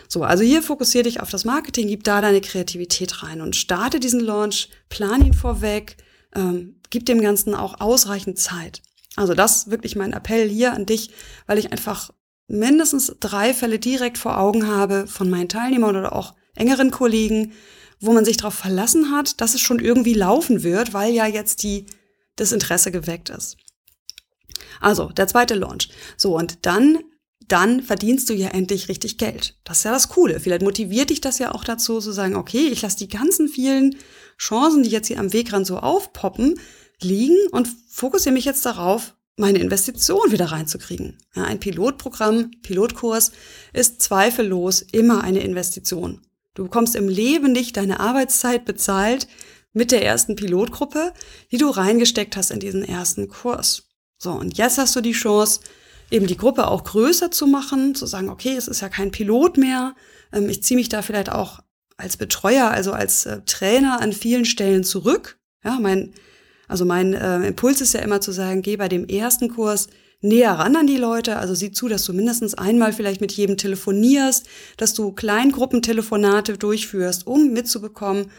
So, 0.09 0.23
also 0.23 0.43
hier 0.43 0.61
fokussiere 0.61 1.03
dich 1.03 1.21
auf 1.21 1.29
das 1.29 1.45
Marketing, 1.45 1.87
gib 1.87 2.03
da 2.03 2.19
deine 2.19 2.41
Kreativität 2.41 3.23
rein 3.23 3.41
und 3.41 3.55
starte 3.55 3.99
diesen 3.99 4.19
Launch, 4.19 4.69
plan 4.89 5.23
ihn 5.23 5.33
vorweg, 5.33 5.97
ähm, 6.35 6.81
gib 6.89 7.05
dem 7.05 7.21
Ganzen 7.21 7.55
auch 7.55 7.79
ausreichend 7.79 8.37
Zeit. 8.37 8.81
Also 9.15 9.33
das 9.33 9.69
wirklich 9.69 9.95
mein 9.95 10.13
Appell 10.13 10.49
hier 10.49 10.73
an 10.73 10.85
dich, 10.85 11.11
weil 11.45 11.57
ich 11.57 11.71
einfach 11.71 12.11
mindestens 12.47 13.15
drei 13.19 13.53
Fälle 13.53 13.79
direkt 13.79 14.17
vor 14.17 14.39
Augen 14.39 14.67
habe 14.67 15.07
von 15.07 15.29
meinen 15.29 15.49
Teilnehmern 15.49 15.95
oder 15.95 16.13
auch 16.13 16.33
engeren 16.55 16.91
Kollegen, 16.91 17.53
wo 17.99 18.13
man 18.13 18.25
sich 18.25 18.37
darauf 18.37 18.53
verlassen 18.53 19.11
hat, 19.11 19.41
dass 19.41 19.55
es 19.55 19.61
schon 19.61 19.79
irgendwie 19.79 20.13
laufen 20.13 20.63
wird, 20.63 20.93
weil 20.93 21.13
ja 21.13 21.25
jetzt 21.25 21.63
die, 21.63 21.85
das 22.35 22.51
Interesse 22.51 22.91
geweckt 22.91 23.29
ist. 23.29 23.57
Also, 24.79 25.09
der 25.09 25.27
zweite 25.27 25.55
Launch. 25.55 25.89
So, 26.15 26.37
und 26.37 26.65
dann, 26.65 26.99
dann 27.47 27.81
verdienst 27.81 28.29
du 28.29 28.33
ja 28.33 28.49
endlich 28.49 28.87
richtig 28.87 29.17
Geld. 29.17 29.57
Das 29.63 29.79
ist 29.79 29.83
ja 29.83 29.91
das 29.91 30.09
Coole. 30.09 30.39
Vielleicht 30.39 30.61
motiviert 30.61 31.09
dich 31.09 31.21
das 31.21 31.39
ja 31.39 31.53
auch 31.53 31.63
dazu, 31.63 31.99
zu 31.99 32.11
sagen, 32.11 32.35
okay, 32.35 32.67
ich 32.67 32.81
lasse 32.81 32.97
die 32.97 33.09
ganzen 33.09 33.47
vielen 33.47 33.97
Chancen, 34.37 34.83
die 34.83 34.89
jetzt 34.89 35.07
hier 35.07 35.19
am 35.19 35.33
Wegrand 35.33 35.67
so 35.67 35.77
aufpoppen, 35.77 36.59
liegen 37.01 37.37
und 37.51 37.67
fokussiere 37.89 38.33
mich 38.33 38.45
jetzt 38.45 38.65
darauf, 38.65 39.15
meine 39.35 39.59
Investition 39.59 40.31
wieder 40.31 40.47
reinzukriegen. 40.47 41.17
Ja, 41.33 41.45
ein 41.45 41.59
Pilotprogramm, 41.59 42.51
Pilotkurs 42.61 43.31
ist 43.71 44.01
zweifellos 44.01 44.81
immer 44.81 45.23
eine 45.23 45.39
Investition. 45.39 46.21
Du 46.59 46.65
bekommst 46.65 46.97
im 46.97 47.07
Leben 47.07 47.53
nicht 47.53 47.77
deine 47.77 48.01
Arbeitszeit 48.01 48.65
bezahlt 48.65 49.29
mit 49.71 49.93
der 49.93 50.03
ersten 50.03 50.35
Pilotgruppe, 50.35 51.13
die 51.53 51.57
du 51.57 51.69
reingesteckt 51.69 52.35
hast 52.35 52.51
in 52.51 52.59
diesen 52.59 52.83
ersten 52.83 53.29
Kurs. 53.29 53.83
So, 54.17 54.33
und 54.33 54.57
jetzt 54.57 54.77
hast 54.77 54.93
du 54.93 54.99
die 54.99 55.13
Chance, 55.13 55.61
eben 56.11 56.27
die 56.27 56.35
Gruppe 56.35 56.67
auch 56.67 56.83
größer 56.83 57.31
zu 57.31 57.47
machen, 57.47 57.95
zu 57.95 58.05
sagen, 58.05 58.27
okay, 58.27 58.57
es 58.57 58.67
ist 58.67 58.81
ja 58.81 58.89
kein 58.89 59.11
Pilot 59.11 59.55
mehr, 59.55 59.95
ähm, 60.33 60.49
ich 60.49 60.61
ziehe 60.61 60.77
mich 60.77 60.89
da 60.89 61.01
vielleicht 61.01 61.31
auch 61.31 61.61
als 61.95 62.17
Betreuer, 62.17 62.69
also 62.69 62.91
als 62.91 63.25
äh, 63.25 63.39
Trainer 63.45 64.01
an 64.01 64.11
vielen 64.11 64.43
Stellen 64.43 64.83
zurück. 64.83 65.39
Ja, 65.63 65.79
mein 65.79 66.13
also 66.67 66.83
mein 66.83 67.13
äh, 67.13 67.47
Impuls 67.47 67.79
ist 67.79 67.93
ja 67.93 68.01
immer 68.01 68.19
zu 68.19 68.33
sagen, 68.33 68.61
geh 68.61 68.75
bei 68.75 68.89
dem 68.89 69.07
ersten 69.07 69.47
Kurs 69.47 69.87
näher 70.21 70.53
ran 70.53 70.75
an 70.75 70.87
die 70.87 70.97
Leute, 70.97 71.37
also 71.37 71.55
sieh 71.55 71.71
zu, 71.71 71.87
dass 71.87 72.03
du 72.05 72.13
mindestens 72.13 72.53
einmal 72.53 72.93
vielleicht 72.93 73.21
mit 73.21 73.31
jedem 73.31 73.57
telefonierst, 73.57 74.47
dass 74.77 74.93
du 74.93 75.11
Kleingruppentelefonate 75.11 76.57
durchführst, 76.57 77.25
um 77.25 77.51
mitzubekommen, 77.51 78.31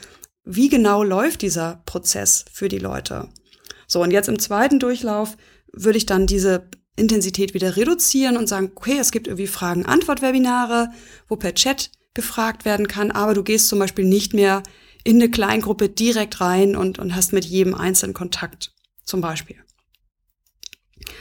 wie 0.44 0.68
genau 0.68 1.02
läuft 1.02 1.42
dieser 1.42 1.82
Prozess 1.86 2.44
für 2.52 2.68
die 2.68 2.78
Leute. 2.78 3.28
So, 3.86 4.02
und 4.02 4.10
jetzt 4.10 4.28
im 4.28 4.38
zweiten 4.38 4.78
Durchlauf 4.78 5.36
würde 5.72 5.98
ich 5.98 6.06
dann 6.06 6.26
diese 6.26 6.68
Intensität 6.96 7.54
wieder 7.54 7.76
reduzieren 7.76 8.36
und 8.36 8.48
sagen, 8.48 8.72
okay, 8.74 8.98
es 8.98 9.10
gibt 9.10 9.26
irgendwie 9.26 9.46
Fragen-Antwort-Webinare, 9.46 10.90
wo 11.28 11.36
per 11.36 11.54
Chat 11.54 11.90
gefragt 12.14 12.64
werden 12.64 12.88
kann, 12.88 13.10
aber 13.10 13.34
du 13.34 13.42
gehst 13.42 13.68
zum 13.68 13.78
Beispiel 13.78 14.04
nicht 14.04 14.34
mehr 14.34 14.62
in 15.04 15.16
eine 15.16 15.30
Kleingruppe 15.30 15.88
direkt 15.88 16.40
rein 16.40 16.76
und, 16.76 16.98
und 16.98 17.14
hast 17.14 17.32
mit 17.32 17.44
jedem 17.44 17.74
einzelnen 17.74 18.14
Kontakt, 18.14 18.72
zum 19.04 19.20
Beispiel. 19.20 19.56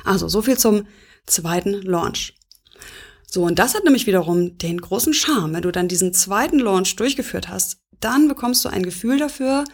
Also, 0.03 0.27
so 0.27 0.41
viel 0.41 0.57
zum 0.57 0.85
zweiten 1.25 1.73
Launch. 1.81 2.35
So, 3.31 3.43
und 3.43 3.59
das 3.59 3.75
hat 3.75 3.83
nämlich 3.83 4.07
wiederum 4.07 4.57
den 4.57 4.81
großen 4.81 5.13
Charme. 5.13 5.53
Wenn 5.53 5.61
du 5.61 5.71
dann 5.71 5.87
diesen 5.87 6.13
zweiten 6.13 6.59
Launch 6.59 6.95
durchgeführt 6.95 7.47
hast, 7.47 7.77
dann 7.99 8.27
bekommst 8.27 8.65
du 8.65 8.69
ein 8.69 8.83
Gefühl 8.83 9.19
dafür, 9.19 9.65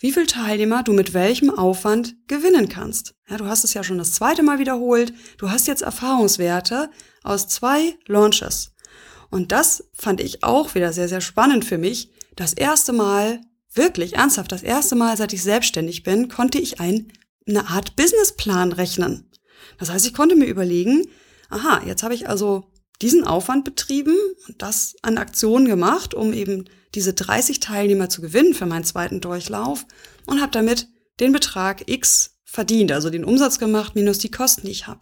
wie 0.00 0.12
viel 0.12 0.26
Teilnehmer 0.26 0.82
du 0.82 0.92
mit 0.92 1.14
welchem 1.14 1.50
Aufwand 1.50 2.16
gewinnen 2.26 2.68
kannst. 2.68 3.14
Ja, 3.28 3.36
du 3.36 3.46
hast 3.46 3.64
es 3.64 3.74
ja 3.74 3.84
schon 3.84 3.98
das 3.98 4.12
zweite 4.12 4.42
Mal 4.42 4.58
wiederholt. 4.58 5.14
Du 5.38 5.50
hast 5.50 5.68
jetzt 5.68 5.82
Erfahrungswerte 5.82 6.90
aus 7.22 7.48
zwei 7.48 7.96
Launches. 8.06 8.72
Und 9.30 9.52
das 9.52 9.84
fand 9.94 10.20
ich 10.20 10.42
auch 10.42 10.74
wieder 10.74 10.92
sehr, 10.92 11.08
sehr 11.08 11.20
spannend 11.20 11.64
für 11.64 11.78
mich. 11.78 12.10
Das 12.36 12.52
erste 12.52 12.92
Mal 12.92 13.40
wirklich 13.72 14.14
ernsthaft, 14.14 14.52
das 14.52 14.62
erste 14.62 14.94
Mal, 14.94 15.16
seit 15.16 15.32
ich 15.32 15.42
selbstständig 15.42 16.02
bin, 16.02 16.28
konnte 16.28 16.58
ich 16.58 16.80
ein, 16.80 17.12
eine 17.48 17.68
Art 17.68 17.96
Businessplan 17.96 18.72
rechnen. 18.72 19.30
Das 19.78 19.90
heißt, 19.90 20.06
ich 20.06 20.14
konnte 20.14 20.36
mir 20.36 20.46
überlegen, 20.46 21.06
aha, 21.50 21.82
jetzt 21.86 22.02
habe 22.02 22.14
ich 22.14 22.28
also 22.28 22.70
diesen 23.02 23.24
Aufwand 23.24 23.64
betrieben 23.64 24.16
und 24.48 24.62
das 24.62 24.94
an 25.02 25.18
Aktionen 25.18 25.66
gemacht, 25.66 26.14
um 26.14 26.32
eben 26.32 26.64
diese 26.94 27.12
30 27.12 27.60
Teilnehmer 27.60 28.08
zu 28.08 28.20
gewinnen 28.20 28.54
für 28.54 28.66
meinen 28.66 28.84
zweiten 28.84 29.20
Durchlauf 29.20 29.84
und 30.26 30.40
habe 30.40 30.52
damit 30.52 30.88
den 31.20 31.32
Betrag 31.32 31.88
X 31.90 32.38
verdient, 32.44 32.92
also 32.92 33.10
den 33.10 33.24
Umsatz 33.24 33.58
gemacht 33.58 33.94
minus 33.94 34.18
die 34.18 34.30
Kosten, 34.30 34.66
die 34.66 34.72
ich 34.72 34.86
habe. 34.86 35.00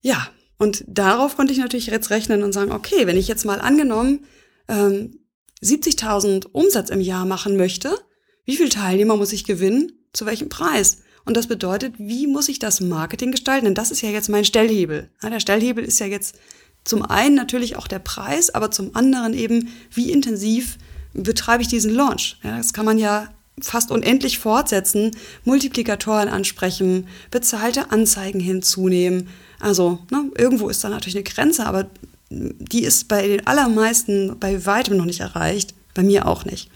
Ja, 0.00 0.28
und 0.58 0.84
darauf 0.86 1.36
konnte 1.36 1.52
ich 1.52 1.58
natürlich 1.58 1.86
jetzt 1.86 2.10
rechnen 2.10 2.42
und 2.42 2.52
sagen, 2.52 2.72
okay, 2.72 3.06
wenn 3.06 3.16
ich 3.16 3.28
jetzt 3.28 3.44
mal 3.44 3.60
angenommen 3.60 4.26
ähm, 4.68 5.18
70.000 5.62 6.46
Umsatz 6.52 6.90
im 6.90 7.00
Jahr 7.00 7.26
machen 7.26 7.56
möchte, 7.56 7.98
wie 8.44 8.56
viele 8.56 8.68
Teilnehmer 8.68 9.16
muss 9.16 9.32
ich 9.32 9.44
gewinnen, 9.44 9.92
zu 10.12 10.26
welchem 10.26 10.48
Preis? 10.48 10.98
Und 11.24 11.36
das 11.36 11.46
bedeutet, 11.46 11.94
wie 11.98 12.26
muss 12.26 12.48
ich 12.48 12.58
das 12.58 12.80
Marketing 12.80 13.30
gestalten? 13.30 13.64
Denn 13.64 13.74
das 13.74 13.90
ist 13.90 14.02
ja 14.02 14.10
jetzt 14.10 14.28
mein 14.28 14.44
Stellhebel. 14.44 15.08
Der 15.22 15.40
Stellhebel 15.40 15.84
ist 15.84 15.98
ja 15.98 16.06
jetzt 16.06 16.36
zum 16.84 17.02
einen 17.02 17.34
natürlich 17.34 17.76
auch 17.76 17.86
der 17.86 17.98
Preis, 17.98 18.50
aber 18.50 18.70
zum 18.70 18.94
anderen 18.94 19.32
eben, 19.32 19.68
wie 19.90 20.12
intensiv 20.12 20.76
betreibe 21.14 21.62
ich 21.62 21.68
diesen 21.68 21.94
Launch? 21.94 22.36
Das 22.42 22.74
kann 22.74 22.84
man 22.84 22.98
ja 22.98 23.28
fast 23.60 23.90
unendlich 23.90 24.38
fortsetzen, 24.38 25.12
Multiplikatoren 25.44 26.28
ansprechen, 26.28 27.06
bezahlte 27.30 27.90
Anzeigen 27.90 28.40
hinzunehmen. 28.40 29.28
Also 29.60 30.00
ne, 30.10 30.30
irgendwo 30.36 30.68
ist 30.68 30.82
da 30.84 30.88
natürlich 30.88 31.16
eine 31.16 31.24
Grenze, 31.24 31.64
aber 31.64 31.88
die 32.30 32.82
ist 32.82 33.08
bei 33.08 33.26
den 33.26 33.46
allermeisten 33.46 34.36
bei 34.38 34.66
weitem 34.66 34.96
noch 34.96 35.04
nicht 35.04 35.20
erreicht, 35.20 35.74
bei 35.94 36.02
mir 36.02 36.26
auch 36.26 36.44
nicht. 36.44 36.68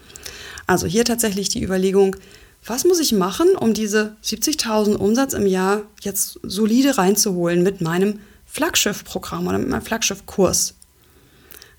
Also 0.67 0.87
hier 0.87 1.03
tatsächlich 1.03 1.49
die 1.49 1.63
Überlegung, 1.63 2.15
was 2.65 2.85
muss 2.85 2.99
ich 2.99 3.13
machen, 3.13 3.55
um 3.55 3.73
diese 3.73 4.17
70.000 4.23 4.95
Umsatz 4.95 5.33
im 5.33 5.47
Jahr 5.47 5.83
jetzt 6.01 6.39
solide 6.43 6.97
reinzuholen 6.97 7.63
mit 7.63 7.81
meinem 7.81 8.19
Flaggschiff-Programm 8.45 9.47
oder 9.47 9.57
mit 9.57 9.69
meinem 9.69 9.81
Flaggschiff-Kurs? 9.81 10.75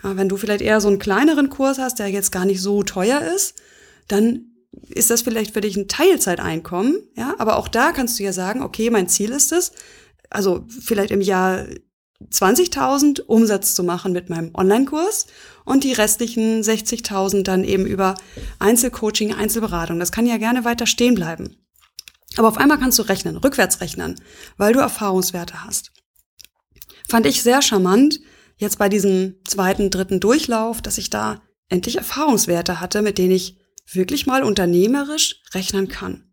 Ja, 0.03 0.17
wenn 0.17 0.29
du 0.29 0.37
vielleicht 0.37 0.63
eher 0.63 0.81
so 0.81 0.89
einen 0.89 0.99
kleineren 0.99 1.51
Kurs 1.51 1.79
hast, 1.79 1.99
der 1.99 2.09
jetzt 2.09 2.33
gar 2.33 2.45
nicht 2.45 2.63
so 2.63 2.83
teuer 2.83 3.21
ist, 3.35 3.55
dann 4.09 4.47
ist 4.89 5.11
das 5.11 5.23
vielleicht 5.23 5.53
für 5.53 5.61
dich 5.61 5.77
ein 5.77 5.89
Teilzeiteinkommen, 5.89 7.03
ja, 7.17 7.35
aber 7.39 7.57
auch 7.57 7.69
da 7.69 7.93
kannst 7.93 8.19
du 8.19 8.23
ja 8.23 8.33
sagen, 8.33 8.63
okay, 8.63 8.89
mein 8.91 9.09
Ziel 9.09 9.31
ist 9.31 9.53
es, 9.53 9.73
also 10.31 10.65
vielleicht 10.69 11.11
im 11.11 11.21
Jahr 11.21 11.67
20.000 12.29 13.23
Umsatz 13.23 13.75
zu 13.75 13.83
machen 13.83 14.13
mit 14.13 14.29
meinem 14.29 14.55
Online-Kurs 14.55 15.27
und 15.65 15.85
die 15.85 15.93
restlichen 15.93 16.63
60.000 16.63 17.43
dann 17.43 17.65
eben 17.65 17.87
über 17.87 18.15
Einzelcoaching, 18.59 19.35
Einzelberatung. 19.35 19.99
Das 19.99 20.13
kann 20.13 20.27
ja 20.27 20.37
gerne 20.37 20.65
weiter 20.65 20.87
stehen 20.87 21.15
bleiben. 21.15 21.57
Aber 22.37 22.49
auf 22.49 22.59
einmal 22.59 22.79
kannst 22.79 22.99
du 22.99 23.03
rechnen, 23.03 23.37
rückwärts 23.37 23.81
rechnen, 23.81 24.21
weil 24.57 24.73
du 24.73 24.81
Erfahrungswerte 24.81 25.65
hast. 25.65 25.93
Fand 27.09 27.27
ich 27.27 27.43
sehr 27.43 27.63
charmant, 27.63 28.21
jetzt 28.57 28.79
bei 28.79 28.89
diesem 28.89 29.37
zweiten, 29.47 29.91
dritten 29.91 30.21
Durchlauf, 30.21 30.83
dass 30.83 30.99
ich 30.99 31.11
da 31.11 31.43
endlich 31.69 31.97
Erfahrungswerte 31.97 32.81
hatte, 32.81 33.03
mit 33.03 33.19
denen 33.19 33.33
ich 33.33 33.59
wirklich 33.91 34.27
mal 34.27 34.45
unternehmerisch 34.45 35.43
rechnen 35.55 35.89
kann. 35.89 36.33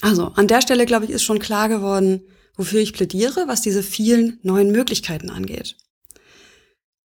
Also 0.00 0.26
an 0.34 0.48
der 0.48 0.60
Stelle, 0.60 0.86
glaube 0.86 1.06
ich, 1.06 1.10
ist 1.10 1.22
schon 1.22 1.38
klar 1.38 1.68
geworden, 1.68 2.22
wofür 2.56 2.80
ich 2.80 2.92
plädiere, 2.92 3.48
was 3.48 3.60
diese 3.60 3.82
vielen 3.82 4.38
neuen 4.42 4.70
Möglichkeiten 4.70 5.30
angeht. 5.30 5.76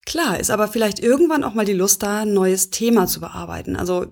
Klar 0.06 0.40
ist 0.40 0.50
aber 0.50 0.68
vielleicht 0.68 1.00
irgendwann 1.00 1.44
auch 1.44 1.54
mal 1.54 1.66
die 1.66 1.74
Lust 1.74 2.02
da, 2.02 2.22
ein 2.22 2.32
neues 2.32 2.70
Thema 2.70 3.06
zu 3.06 3.20
bearbeiten. 3.20 3.76
Also 3.76 4.06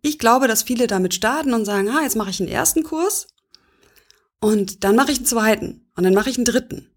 ich 0.00 0.18
glaube, 0.18 0.48
dass 0.48 0.62
viele 0.62 0.86
damit 0.86 1.14
starten 1.14 1.52
und 1.52 1.64
sagen, 1.64 1.90
ah, 1.90 2.02
jetzt 2.02 2.16
mache 2.16 2.30
ich 2.30 2.40
einen 2.40 2.48
ersten 2.48 2.82
Kurs 2.82 3.28
und 4.40 4.84
dann 4.84 4.96
mache 4.96 5.12
ich 5.12 5.18
einen 5.18 5.26
zweiten 5.26 5.90
und 5.94 6.04
dann 6.04 6.14
mache 6.14 6.30
ich 6.30 6.36
einen 6.36 6.46
dritten. 6.46 6.88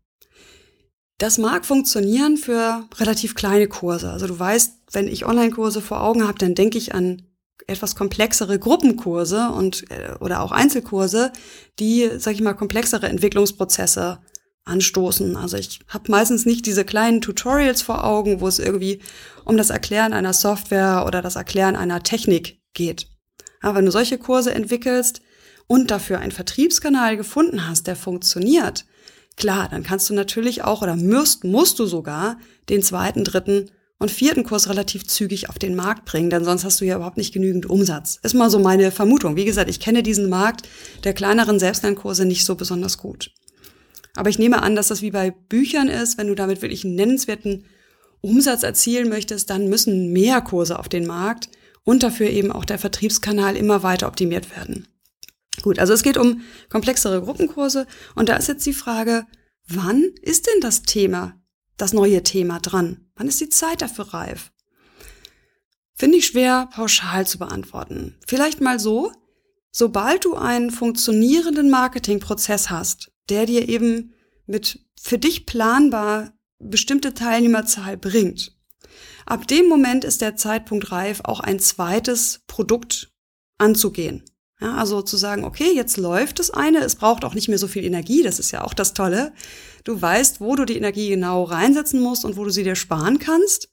Das 1.17 1.37
mag 1.37 1.65
funktionieren 1.65 2.37
für 2.37 2.87
relativ 2.95 3.35
kleine 3.35 3.67
Kurse. 3.67 4.09
Also 4.11 4.27
du 4.27 4.37
weißt, 4.37 4.73
wenn 4.91 5.07
ich 5.07 5.25
Online-Kurse 5.25 5.81
vor 5.81 6.01
Augen 6.01 6.27
habe, 6.27 6.37
dann 6.37 6.55
denke 6.55 6.77
ich 6.77 6.93
an 6.93 7.23
etwas 7.67 7.95
komplexere 7.95 8.59
Gruppenkurse 8.59 9.49
und 9.49 9.89
äh, 9.91 10.15
oder 10.19 10.41
auch 10.41 10.51
Einzelkurse, 10.51 11.31
die, 11.79 12.09
sag 12.17 12.33
ich 12.33 12.41
mal, 12.41 12.53
komplexere 12.53 13.07
Entwicklungsprozesse 13.07 14.19
anstoßen. 14.65 15.37
Also 15.37 15.57
ich 15.57 15.79
habe 15.87 16.11
meistens 16.11 16.45
nicht 16.45 16.65
diese 16.65 16.85
kleinen 16.85 17.21
Tutorials 17.21 17.81
vor 17.81 18.03
Augen, 18.03 18.41
wo 18.41 18.47
es 18.47 18.59
irgendwie 18.59 19.01
um 19.45 19.57
das 19.57 19.69
Erklären 19.69 20.13
einer 20.13 20.33
Software 20.33 21.05
oder 21.07 21.21
das 21.21 21.35
Erklären 21.35 21.75
einer 21.75 22.03
Technik 22.03 22.59
geht. 22.73 23.07
Aber 23.61 23.77
wenn 23.77 23.85
du 23.85 23.91
solche 23.91 24.17
Kurse 24.17 24.53
entwickelst 24.53 25.21
und 25.67 25.91
dafür 25.91 26.19
einen 26.19 26.31
Vertriebskanal 26.31 27.15
gefunden 27.15 27.67
hast, 27.67 27.87
der 27.87 27.95
funktioniert, 27.95 28.85
klar, 29.37 29.69
dann 29.69 29.83
kannst 29.83 30.09
du 30.09 30.13
natürlich 30.13 30.63
auch 30.63 30.81
oder 30.81 30.95
musst, 30.95 31.43
musst 31.43 31.79
du 31.79 31.85
sogar 31.85 32.37
den 32.69 32.81
zweiten, 32.81 33.23
dritten 33.23 33.71
und 34.05 34.11
vierten 34.11 34.43
Kurs 34.43 34.69
relativ 34.69 35.07
zügig 35.07 35.49
auf 35.49 35.57
den 35.57 35.75
Markt 35.75 36.05
bringen, 36.05 36.29
denn 36.29 36.45
sonst 36.45 36.63
hast 36.63 36.79
du 36.79 36.85
ja 36.85 36.97
überhaupt 36.97 37.17
nicht 37.17 37.33
genügend 37.33 37.65
Umsatz. 37.65 38.19
Ist 38.21 38.35
mal 38.35 38.51
so 38.51 38.59
meine 38.59 38.91
Vermutung. 38.91 39.35
Wie 39.35 39.45
gesagt, 39.45 39.67
ich 39.67 39.79
kenne 39.79 40.03
diesen 40.03 40.29
Markt 40.29 40.69
der 41.03 41.15
kleineren 41.15 41.57
Selbstlernkurse 41.57 42.23
nicht 42.23 42.45
so 42.45 42.53
besonders 42.53 42.99
gut. 42.99 43.31
Aber 44.15 44.29
ich 44.29 44.37
nehme 44.37 44.61
an, 44.61 44.75
dass 44.75 44.89
das 44.89 45.01
wie 45.01 45.09
bei 45.09 45.31
Büchern 45.31 45.87
ist, 45.87 46.19
wenn 46.19 46.27
du 46.27 46.35
damit 46.35 46.61
wirklich 46.61 46.85
einen 46.85 46.93
nennenswerten 46.93 47.65
Umsatz 48.21 48.61
erzielen 48.61 49.09
möchtest, 49.09 49.49
dann 49.49 49.69
müssen 49.69 50.13
mehr 50.13 50.39
Kurse 50.41 50.77
auf 50.77 50.87
den 50.87 51.07
Markt 51.07 51.49
und 51.83 52.03
dafür 52.03 52.29
eben 52.29 52.51
auch 52.51 52.63
der 52.63 52.77
Vertriebskanal 52.77 53.55
immer 53.55 53.81
weiter 53.81 54.07
optimiert 54.07 54.55
werden. 54.55 54.87
Gut, 55.63 55.79
also 55.79 55.93
es 55.93 56.03
geht 56.03 56.17
um 56.17 56.41
komplexere 56.69 57.23
Gruppenkurse 57.23 57.87
und 58.13 58.29
da 58.29 58.35
ist 58.35 58.49
jetzt 58.49 58.67
die 58.67 58.73
Frage, 58.73 59.25
wann 59.67 60.03
ist 60.21 60.45
denn 60.45 60.61
das 60.61 60.83
Thema, 60.83 61.41
das 61.77 61.93
neue 61.93 62.23
Thema 62.23 62.59
dran? 62.59 63.07
Wann 63.15 63.27
ist 63.27 63.41
die 63.41 63.49
Zeit 63.49 63.81
dafür 63.81 64.13
reif? 64.13 64.51
Finde 65.93 66.17
ich 66.17 66.27
schwer 66.27 66.69
pauschal 66.73 67.25
zu 67.25 67.37
beantworten. 67.37 68.17
Vielleicht 68.27 68.59
mal 68.59 68.79
so, 68.79 69.11
sobald 69.71 70.25
du 70.25 70.35
einen 70.35 70.71
funktionierenden 70.71 71.69
Marketingprozess 71.69 72.69
hast, 72.69 73.11
der 73.29 73.45
dir 73.45 73.69
eben 73.69 74.13
mit 74.45 74.79
für 75.01 75.17
dich 75.17 75.45
planbar 75.45 76.33
bestimmte 76.59 77.13
Teilnehmerzahl 77.13 77.97
bringt. 77.97 78.55
Ab 79.25 79.47
dem 79.47 79.67
Moment 79.67 80.03
ist 80.03 80.21
der 80.21 80.35
Zeitpunkt 80.35 80.91
reif, 80.91 81.21
auch 81.23 81.39
ein 81.39 81.59
zweites 81.59 82.41
Produkt 82.47 83.11
anzugehen. 83.57 84.23
Ja, 84.61 84.75
also 84.75 85.01
zu 85.01 85.17
sagen, 85.17 85.43
okay, 85.43 85.73
jetzt 85.73 85.97
läuft 85.97 86.39
das 86.39 86.51
eine, 86.51 86.79
es 86.79 86.95
braucht 86.95 87.25
auch 87.25 87.33
nicht 87.33 87.49
mehr 87.49 87.57
so 87.57 87.67
viel 87.67 87.83
Energie, 87.83 88.23
das 88.23 88.39
ist 88.39 88.51
ja 88.51 88.63
auch 88.63 88.73
das 88.73 88.93
Tolle. 88.93 89.33
Du 89.85 90.01
weißt, 90.01 90.41
wo 90.41 90.55
du 90.55 90.65
die 90.65 90.77
Energie 90.77 91.09
genau 91.09 91.43
reinsetzen 91.43 92.01
musst 92.01 92.25
und 92.25 92.35
wo 92.35 92.43
du 92.43 92.49
sie 92.49 92.63
dir 92.63 92.75
sparen 92.75 93.19
kannst. 93.19 93.69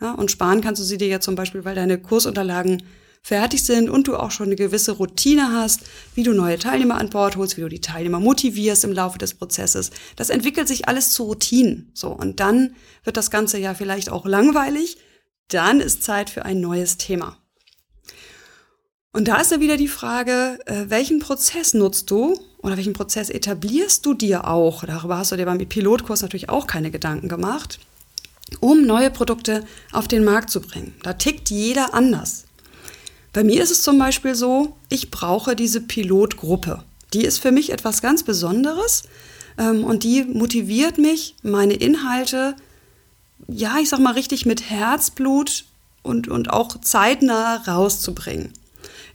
Ja, 0.00 0.12
und 0.12 0.30
sparen 0.30 0.60
kannst 0.60 0.80
du 0.80 0.86
sie 0.86 0.96
dir 0.96 1.08
ja 1.08 1.20
zum 1.20 1.34
Beispiel, 1.34 1.64
weil 1.64 1.74
deine 1.74 1.98
Kursunterlagen 1.98 2.84
fertig 3.20 3.64
sind 3.64 3.90
und 3.90 4.06
du 4.06 4.16
auch 4.16 4.30
schon 4.30 4.46
eine 4.46 4.54
gewisse 4.54 4.92
Routine 4.92 5.50
hast, 5.52 5.80
wie 6.14 6.22
du 6.22 6.32
neue 6.32 6.60
Teilnehmer 6.60 6.98
an 6.98 7.10
Bord 7.10 7.34
holst, 7.34 7.56
wie 7.56 7.62
du 7.62 7.68
die 7.68 7.80
Teilnehmer 7.80 8.20
motivierst 8.20 8.84
im 8.84 8.92
Laufe 8.92 9.18
des 9.18 9.34
Prozesses. 9.34 9.90
Das 10.14 10.30
entwickelt 10.30 10.68
sich 10.68 10.86
alles 10.86 11.10
zu 11.10 11.24
Routinen. 11.24 11.90
So. 11.92 12.10
Und 12.10 12.38
dann 12.38 12.76
wird 13.02 13.16
das 13.16 13.32
Ganze 13.32 13.58
ja 13.58 13.74
vielleicht 13.74 14.10
auch 14.10 14.24
langweilig. 14.24 14.98
Dann 15.48 15.80
ist 15.80 16.04
Zeit 16.04 16.30
für 16.30 16.44
ein 16.44 16.60
neues 16.60 16.98
Thema. 16.98 17.36
Und 19.12 19.26
da 19.26 19.40
ist 19.40 19.50
ja 19.50 19.58
wieder 19.58 19.76
die 19.76 19.88
Frage, 19.88 20.60
äh, 20.66 20.84
welchen 20.88 21.18
Prozess 21.18 21.74
nutzt 21.74 22.10
du 22.12 22.38
oder 22.66 22.76
welchen 22.76 22.94
Prozess 22.94 23.30
etablierst 23.30 24.04
du 24.04 24.12
dir 24.12 24.48
auch? 24.48 24.84
Darüber 24.84 25.18
hast 25.18 25.30
du 25.30 25.36
dir 25.36 25.46
beim 25.46 25.58
Pilotkurs 25.58 26.22
natürlich 26.22 26.48
auch 26.48 26.66
keine 26.66 26.90
Gedanken 26.90 27.28
gemacht, 27.28 27.78
um 28.58 28.84
neue 28.84 29.10
Produkte 29.10 29.64
auf 29.92 30.08
den 30.08 30.24
Markt 30.24 30.50
zu 30.50 30.60
bringen. 30.60 30.92
Da 31.04 31.12
tickt 31.12 31.48
jeder 31.48 31.94
anders. 31.94 32.44
Bei 33.32 33.44
mir 33.44 33.62
ist 33.62 33.70
es 33.70 33.82
zum 33.82 33.98
Beispiel 33.98 34.34
so, 34.34 34.76
ich 34.88 35.12
brauche 35.12 35.54
diese 35.54 35.80
Pilotgruppe. 35.80 36.82
Die 37.12 37.24
ist 37.24 37.38
für 37.38 37.52
mich 37.52 37.70
etwas 37.70 38.02
ganz 38.02 38.24
Besonderes 38.24 39.04
ähm, 39.58 39.84
und 39.84 40.02
die 40.02 40.24
motiviert 40.24 40.98
mich, 40.98 41.36
meine 41.42 41.74
Inhalte, 41.74 42.56
ja, 43.46 43.76
ich 43.80 43.90
sag 43.90 44.00
mal 44.00 44.14
richtig 44.14 44.44
mit 44.44 44.70
Herzblut 44.70 45.66
und, 46.02 46.26
und 46.26 46.50
auch 46.50 46.80
zeitnah 46.80 47.56
rauszubringen. 47.58 48.52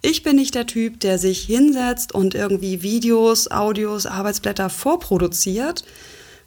Ich 0.03 0.23
bin 0.23 0.35
nicht 0.35 0.55
der 0.55 0.65
Typ, 0.65 0.99
der 0.99 1.19
sich 1.19 1.43
hinsetzt 1.43 2.13
und 2.13 2.33
irgendwie 2.33 2.81
Videos, 2.81 3.51
Audios, 3.51 4.07
Arbeitsblätter 4.07 4.69
vorproduziert 4.69 5.85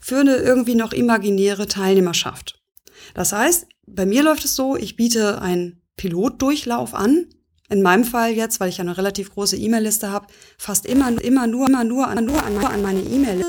für 0.00 0.18
eine 0.18 0.36
irgendwie 0.36 0.74
noch 0.74 0.92
imaginäre 0.92 1.68
Teilnehmerschaft. 1.68 2.60
Das 3.14 3.32
heißt, 3.32 3.66
bei 3.86 4.06
mir 4.06 4.24
läuft 4.24 4.44
es 4.44 4.56
so, 4.56 4.76
ich 4.76 4.96
biete 4.96 5.40
einen 5.40 5.80
Pilotdurchlauf 5.96 6.94
an, 6.94 7.26
in 7.68 7.80
meinem 7.80 8.04
Fall 8.04 8.32
jetzt, 8.32 8.58
weil 8.58 8.68
ich 8.68 8.80
eine 8.80 8.98
relativ 8.98 9.32
große 9.32 9.56
E-Mail-Liste 9.56 10.10
habe, 10.10 10.26
fast 10.58 10.84
immer, 10.84 11.10
immer 11.22 11.46
nur, 11.46 11.68
immer 11.68 11.84
nur, 11.84 12.06
nur, 12.06 12.22
nur 12.22 12.42
an, 12.42 12.58
an 12.58 12.82
meine 12.82 13.00
E-Mail. 13.00 13.44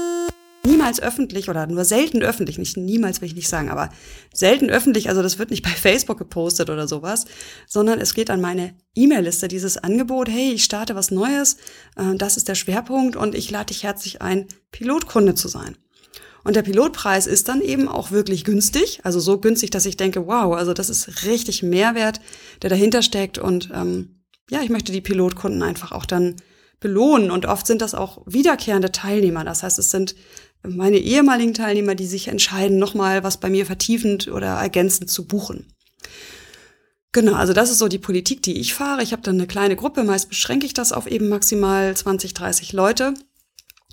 Niemals 0.65 0.99
öffentlich 0.99 1.49
oder 1.49 1.67
nur 1.67 1.85
selten 1.85 2.23
öffentlich, 2.23 2.57
nicht 2.57 2.75
niemals 2.75 3.21
will 3.21 3.27
ich 3.27 3.35
nicht 3.35 3.47
sagen, 3.47 3.69
aber 3.69 3.89
selten 4.33 4.69
öffentlich, 4.69 5.09
also 5.09 5.21
das 5.21 5.37
wird 5.37 5.51
nicht 5.51 5.63
bei 5.63 5.69
Facebook 5.81 6.17
gepostet 6.17 6.69
oder 6.69 6.87
sowas, 6.87 7.25
sondern 7.67 7.99
es 7.99 8.13
geht 8.13 8.29
an 8.29 8.41
meine 8.41 8.75
E-Mail-Liste, 8.95 9.47
dieses 9.47 9.77
Angebot, 9.77 10.29
hey, 10.29 10.51
ich 10.53 10.63
starte 10.63 10.95
was 10.95 11.11
Neues, 11.11 11.57
äh, 11.95 12.15
das 12.15 12.37
ist 12.37 12.47
der 12.47 12.55
Schwerpunkt 12.55 13.15
und 13.15 13.35
ich 13.35 13.51
lade 13.51 13.67
dich 13.67 13.83
herzlich 13.83 14.21
ein, 14.21 14.47
Pilotkunde 14.71 15.35
zu 15.35 15.47
sein. 15.47 15.77
Und 16.45 16.55
der 16.55 16.61
Pilotpreis 16.61 17.25
ist 17.25 17.49
dann 17.49 17.59
eben 17.59 17.87
auch 17.87 18.11
wirklich 18.11 18.43
günstig, 18.43 18.99
also 19.03 19.19
so 19.19 19.39
günstig, 19.39 19.71
dass 19.71 19.87
ich 19.87 19.97
denke, 19.97 20.27
wow, 20.27 20.55
also 20.55 20.73
das 20.73 20.91
ist 20.91 21.25
richtig 21.25 21.63
Mehrwert, 21.63 22.21
der 22.61 22.69
dahinter 22.69 23.01
steckt. 23.01 23.39
Und 23.39 23.71
ähm, 23.73 24.21
ja, 24.51 24.61
ich 24.61 24.69
möchte 24.69 24.91
die 24.91 25.01
Pilotkunden 25.01 25.63
einfach 25.63 25.91
auch 25.91 26.05
dann 26.05 26.35
belohnen. 26.79 27.31
Und 27.31 27.47
oft 27.47 27.65
sind 27.65 27.81
das 27.81 27.95
auch 27.95 28.21
wiederkehrende 28.27 28.91
Teilnehmer. 28.91 29.43
Das 29.43 29.63
heißt, 29.63 29.79
es 29.79 29.89
sind 29.89 30.15
meine 30.67 30.97
ehemaligen 30.97 31.53
Teilnehmer, 31.53 31.95
die 31.95 32.05
sich 32.05 32.27
entscheiden, 32.27 32.79
nochmal 32.79 33.23
was 33.23 33.39
bei 33.39 33.49
mir 33.49 33.65
vertiefend 33.65 34.27
oder 34.27 34.47
ergänzend 34.47 35.09
zu 35.09 35.25
buchen. 35.25 35.73
Genau, 37.11 37.33
also 37.35 37.53
das 37.53 37.71
ist 37.71 37.79
so 37.79 37.87
die 37.87 37.97
Politik, 37.97 38.41
die 38.41 38.59
ich 38.59 38.73
fahre. 38.73 39.01
Ich 39.01 39.13
habe 39.13 39.21
dann 39.21 39.35
eine 39.35 39.47
kleine 39.47 39.77
Gruppe, 39.77 40.03
meist 40.03 40.27
beschränke 40.27 40.65
ich 40.65 40.73
das 40.73 40.91
auf 40.91 41.07
eben 41.07 41.29
maximal 41.29 41.95
20, 41.95 42.33
30 42.33 42.73
Leute 42.73 43.13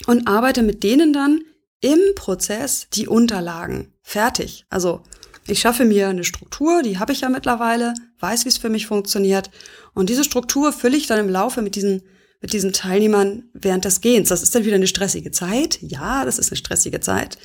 und 0.06 0.26
arbeite 0.26 0.62
mit 0.62 0.82
denen 0.82 1.12
dann 1.12 1.42
im 1.80 2.00
Prozess 2.16 2.88
die 2.92 3.06
Unterlagen 3.06 3.92
fertig. 4.02 4.64
Also 4.70 5.02
ich 5.46 5.60
schaffe 5.60 5.84
mir 5.84 6.08
eine 6.08 6.24
Struktur, 6.24 6.82
die 6.82 6.98
habe 6.98 7.12
ich 7.12 7.22
ja 7.22 7.28
mittlerweile, 7.28 7.94
weiß, 8.20 8.44
wie 8.44 8.48
es 8.48 8.58
für 8.58 8.68
mich 8.68 8.86
funktioniert. 8.86 9.50
Und 9.92 10.08
diese 10.08 10.24
Struktur 10.24 10.72
fülle 10.72 10.96
ich 10.96 11.06
dann 11.06 11.18
im 11.18 11.28
Laufe 11.28 11.62
mit 11.62 11.74
diesen, 11.74 12.02
mit 12.42 12.52
diesen 12.52 12.72
Teilnehmern 12.72 13.44
während 13.54 13.84
des 13.84 14.00
Gehens. 14.00 14.28
Das 14.28 14.42
ist 14.42 14.54
dann 14.54 14.64
wieder 14.64 14.74
eine 14.74 14.88
stressige 14.88 15.30
Zeit. 15.30 15.78
Ja, 15.80 16.24
das 16.24 16.38
ist 16.38 16.50
eine 16.50 16.56
stressige 16.56 17.00
Zeit. 17.00 17.38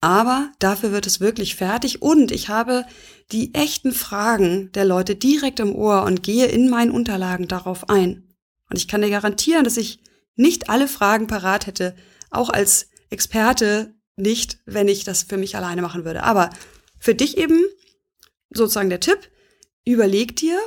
Aber 0.00 0.52
dafür 0.60 0.92
wird 0.92 1.06
es 1.06 1.20
wirklich 1.20 1.56
fertig 1.56 2.00
und 2.00 2.30
ich 2.30 2.48
habe 2.48 2.84
die 3.32 3.52
echten 3.54 3.92
Fragen 3.92 4.70
der 4.72 4.84
Leute 4.84 5.16
direkt 5.16 5.58
im 5.58 5.74
Ohr 5.74 6.04
und 6.04 6.22
gehe 6.22 6.46
in 6.46 6.70
meinen 6.70 6.92
Unterlagen 6.92 7.48
darauf 7.48 7.88
ein. 7.88 8.22
Und 8.70 8.76
ich 8.76 8.88
kann 8.88 9.02
dir 9.02 9.10
garantieren, 9.10 9.64
dass 9.64 9.76
ich 9.76 10.00
nicht 10.36 10.70
alle 10.70 10.86
Fragen 10.86 11.26
parat 11.26 11.66
hätte, 11.66 11.96
auch 12.30 12.50
als 12.50 12.88
Experte 13.10 13.94
nicht, 14.16 14.58
wenn 14.64 14.88
ich 14.88 15.04
das 15.04 15.24
für 15.24 15.38
mich 15.38 15.56
alleine 15.56 15.82
machen 15.82 16.04
würde. 16.04 16.22
Aber 16.22 16.50
für 16.98 17.14
dich 17.14 17.36
eben 17.36 17.60
sozusagen 18.50 18.90
der 18.90 19.00
Tipp, 19.00 19.18
überleg 19.84 20.36
dir, 20.36 20.58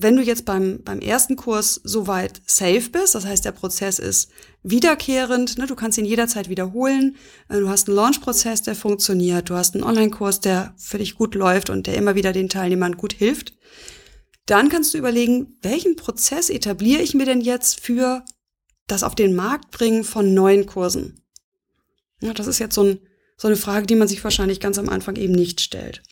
wenn 0.00 0.14
du 0.14 0.22
jetzt 0.22 0.44
beim, 0.44 0.80
beim 0.84 1.00
ersten 1.00 1.34
Kurs 1.34 1.80
soweit 1.82 2.40
safe 2.46 2.88
bist, 2.90 3.16
das 3.16 3.26
heißt, 3.26 3.44
der 3.44 3.50
Prozess 3.50 3.98
ist 3.98 4.30
wiederkehrend, 4.62 5.58
ne, 5.58 5.66
du 5.66 5.74
kannst 5.74 5.98
ihn 5.98 6.04
jederzeit 6.04 6.48
wiederholen, 6.48 7.16
äh, 7.48 7.58
du 7.58 7.68
hast 7.68 7.88
einen 7.88 7.96
Launch-Prozess, 7.96 8.62
der 8.62 8.76
funktioniert, 8.76 9.50
du 9.50 9.54
hast 9.54 9.74
einen 9.74 9.82
Online-Kurs, 9.82 10.38
der 10.38 10.72
für 10.78 10.98
dich 10.98 11.16
gut 11.16 11.34
läuft 11.34 11.68
und 11.68 11.88
der 11.88 11.96
immer 11.96 12.14
wieder 12.14 12.32
den 12.32 12.48
Teilnehmern 12.48 12.96
gut 12.96 13.12
hilft, 13.12 13.54
dann 14.46 14.68
kannst 14.68 14.94
du 14.94 14.98
überlegen, 14.98 15.58
welchen 15.62 15.96
Prozess 15.96 16.48
etabliere 16.48 17.02
ich 17.02 17.14
mir 17.14 17.26
denn 17.26 17.40
jetzt 17.40 17.80
für 17.80 18.24
das 18.86 19.02
auf 19.02 19.16
den 19.16 19.34
Markt 19.34 19.72
bringen 19.72 20.04
von 20.04 20.32
neuen 20.32 20.66
Kursen? 20.66 21.24
Ja, 22.20 22.32
das 22.34 22.46
ist 22.46 22.60
jetzt 22.60 22.76
so, 22.76 22.84
ein, 22.84 23.00
so 23.36 23.48
eine 23.48 23.56
Frage, 23.56 23.86
die 23.86 23.96
man 23.96 24.06
sich 24.06 24.22
wahrscheinlich 24.22 24.60
ganz 24.60 24.78
am 24.78 24.88
Anfang 24.88 25.16
eben 25.16 25.34
nicht 25.34 25.60
stellt. 25.60 26.02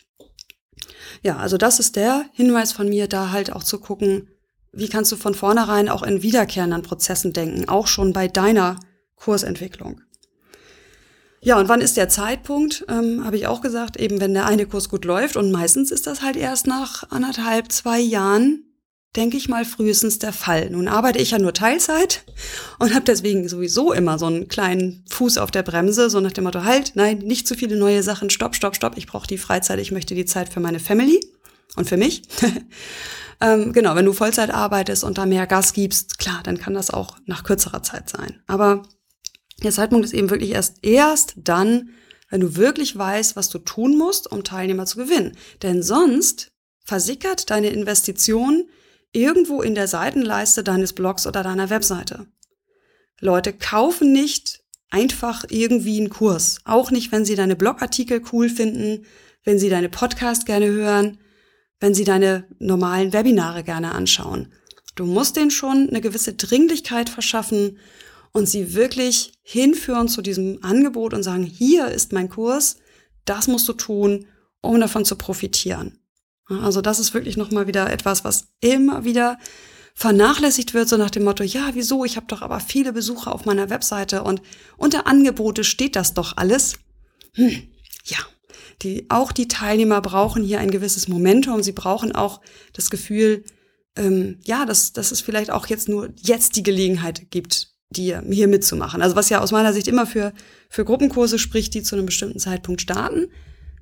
Ja, 1.23 1.37
also 1.37 1.57
das 1.57 1.81
ist 1.81 1.97
der 1.97 2.25
Hinweis 2.33 2.73
von 2.73 2.89
mir, 2.89 3.09
da 3.09 3.31
halt 3.31 3.53
auch 3.53 3.63
zu 3.63 3.79
gucken, 3.79 4.29
wie 4.73 4.89
kannst 4.89 5.11
du 5.13 5.17
von 5.17 5.35
vornherein 5.35 5.89
auch 5.89 6.03
in 6.03 6.23
wiederkehrenden 6.23 6.83
Prozessen 6.83 7.33
denken, 7.33 7.69
auch 7.69 7.87
schon 7.87 8.13
bei 8.13 8.29
deiner 8.29 8.79
Kursentwicklung. 9.17 10.03
Ja, 11.41 11.59
und 11.59 11.69
wann 11.69 11.81
ist 11.81 11.97
der 11.97 12.09
Zeitpunkt? 12.09 12.85
Ähm, 12.89 13.25
Habe 13.25 13.37
ich 13.37 13.47
auch 13.47 13.61
gesagt, 13.61 13.97
eben 13.99 14.21
wenn 14.21 14.35
der 14.35 14.47
eine 14.47 14.67
Kurs 14.67 14.89
gut 14.89 15.05
läuft 15.05 15.37
und 15.37 15.53
meistens 15.53 15.91
ist 15.91 16.07
das 16.07 16.23
halt 16.23 16.37
erst 16.37 16.67
nach 16.67 17.11
anderthalb, 17.11 17.71
zwei 17.71 18.01
Jahren, 18.01 18.65
denke 19.17 19.37
ich 19.37 19.49
mal, 19.49 19.65
frühestens 19.65 20.19
der 20.19 20.33
Fall. 20.33 20.71
Nun 20.71 20.89
arbeite 20.89 21.19
ich 21.19 21.31
ja 21.31 21.39
nur 21.39 21.55
Teilzeit 21.55 22.25
und 22.79 22.95
habe 22.95 23.05
deswegen 23.05 23.49
sowieso 23.49 23.93
immer 23.93 24.19
so 24.19 24.27
einen 24.27 24.49
kleinen 24.49 25.05
Fuß 25.09 25.39
auf 25.39 25.51
der 25.51 25.63
Bremse, 25.63 26.11
so 26.11 26.21
nach 26.21 26.33
dem 26.33 26.45
Motto, 26.45 26.65
halt, 26.65 26.93
nein, 26.95 27.19
nicht 27.19 27.49
zu 27.49 27.55
viele 27.55 27.77
neue 27.77 28.03
Sachen, 28.03 28.31
stopp, 28.31 28.55
stopp, 28.55 28.77
stopp, 28.77 28.97
ich 28.97 29.07
brauche 29.07 29.27
die 29.27 29.39
Freizeit, 29.39 29.81
ich 29.81 29.93
möchte 29.93 30.15
die 30.15 30.27
Zeit 30.27 30.53
für 30.53 30.61
meine 30.61 30.81
Family. 30.81 31.21
Und 31.75 31.89
für 31.89 31.97
mich, 31.97 32.23
ähm, 33.41 33.73
genau, 33.73 33.95
wenn 33.97 34.05
du 34.05 34.13
Vollzeit 34.13 34.51
arbeitest 34.51 35.05
und 35.05 35.19
da 35.19 35.27
mehr 35.27 35.47
Gas 35.47 35.73
gibst, 35.73 36.19
klar, 36.19 36.41
dann 36.45 36.59
kann 36.59 36.75
das 36.75 36.91
auch 36.91 37.17
nach 37.27 37.45
kürzerer 37.45 37.83
Zeit 37.83 38.09
sein. 38.09 38.43
Aber 38.47 38.83
der 39.63 39.73
Zeitpunkt 39.73 40.05
ist 40.05 40.15
eben 40.15 40.31
wirklich 40.31 40.51
erst, 40.51 40.79
erst 40.83 41.35
dann, 41.37 41.91
wenn 42.31 42.41
du 42.41 42.57
wirklich 42.57 42.97
weißt, 42.97 43.37
was 43.37 43.49
du 43.49 43.59
tun 43.59 43.97
musst, 43.97 44.31
um 44.31 44.45
Teilnehmer 44.45 44.87
zu 44.87 44.99
gewinnen. 44.99 45.37
Denn 45.63 45.83
sonst 45.83 46.53
versickert 46.85 47.51
deine 47.51 47.69
Investition 47.69 48.69
irgendwo 49.17 49.63
in 49.63 49.75
der 49.75 49.89
Seitenleiste 49.89 50.63
deines 50.63 50.93
Blogs 50.93 51.27
oder 51.27 51.43
deiner 51.43 51.71
Webseite. 51.71 52.27
Leute 53.19 53.53
kaufen 53.53 54.13
nicht 54.13 54.63
einfach 54.91 55.45
irgendwie 55.49 55.99
einen 55.99 56.11
Kurs. 56.11 56.59
Auch 56.65 56.91
nicht, 56.91 57.13
wenn 57.13 57.25
sie 57.25 57.35
deine 57.35 57.57
Blogartikel 57.57 58.23
cool 58.33 58.49
finden, 58.51 59.07
wenn 59.45 59.59
sie 59.59 59.71
deine 59.71 59.89
Podcast 59.89 60.45
gerne 60.45 60.67
hören, 60.67 61.19
wenn 61.81 61.95
sie 61.95 62.05
deine 62.05 62.45
normalen 62.59 63.13
Webinare 63.13 63.65
gerne 63.65 63.93
anschauen. 63.93 64.53
Du 64.95 65.07
musst 65.07 65.37
denen 65.37 65.51
schon 65.51 65.89
eine 65.89 66.01
gewisse 66.01 66.35
Dringlichkeit 66.35 67.09
verschaffen 67.09 67.79
und 68.33 68.49
sie 68.49 68.75
wirklich 68.75 69.33
hinführen 69.43 70.09
zu 70.09 70.21
diesem 70.21 70.63
Angebot 70.63 71.15
und 71.15 71.23
sagen, 71.23 71.45
hier 71.45 71.89
ist 71.89 72.13
mein 72.13 72.29
Kurs, 72.29 72.77
das 73.25 73.49
musst 73.49 73.69
du 73.69 73.73
tun, 73.73 74.27
um 74.61 74.79
davon 74.79 75.05
zu 75.05 75.17
profitieren. 75.17 75.99
Also 76.49 76.81
das 76.81 76.99
ist 76.99 77.15
wirklich 77.15 77.37
nochmal 77.37 77.67
wieder 77.67 77.91
etwas, 77.91 78.25
was 78.25 78.49
immer 78.61 79.05
wieder 79.05 79.39
vernachlässigt 79.95 80.75
wird, 80.75 80.89
so 80.89 80.97
nach 80.97 81.11
dem 81.11 81.25
Motto, 81.25 81.43
ja, 81.43 81.71
wieso, 81.73 82.05
ich 82.05 82.17
habe 82.17 82.27
doch 82.29 82.43
aber 82.43 82.61
viele 82.61 82.93
Besucher 82.93 83.35
auf 83.35 83.47
meiner 83.47 83.71
Webseite 83.71 84.23
und 84.23 84.43
unter 84.77 85.07
Angebote 85.07 85.65
steht 85.65 85.97
das 85.97 86.13
doch 86.13 86.37
alles. 86.37 86.75
Hm, 87.33 87.63
ja, 88.05 88.19
die, 88.83 89.07
auch 89.09 89.33
die 89.33 89.49
Teilnehmer 89.49 90.03
brauchen 90.03 90.45
hier 90.45 90.61
ein 90.61 90.71
gewisses 90.71 91.09
Momentum, 91.09 91.63
sie 91.63 91.73
brauchen 91.73 92.13
auch 92.13 92.43
das 92.75 92.91
Gefühl, 92.91 93.45
ähm, 93.97 94.39
ja, 94.45 94.67
dass, 94.67 94.93
dass 94.93 95.13
es 95.13 95.23
vielleicht 95.23 95.51
auch 95.51 95.67
jetzt 95.67 95.89
nur 95.89 96.11
jetzt 96.21 96.57
die 96.57 96.63
Gelegenheit 96.63 97.31
gibt, 97.31 97.75
dir 97.89 98.23
hier 98.31 98.49
mitzumachen. 98.49 99.01
Also 99.01 99.17
was 99.17 99.31
ja 99.31 99.41
aus 99.41 99.53
meiner 99.53 99.73
Sicht 99.73 99.89
immer 99.89 100.07
für, 100.07 100.35
für 100.69 100.85
Gruppenkurse 100.85 101.39
spricht, 101.39 101.73
die 101.73 101.83
zu 101.83 101.97
einem 101.97 102.07
bestimmten 102.07 102.39
Zeitpunkt 102.39 102.83
starten. 102.83 103.29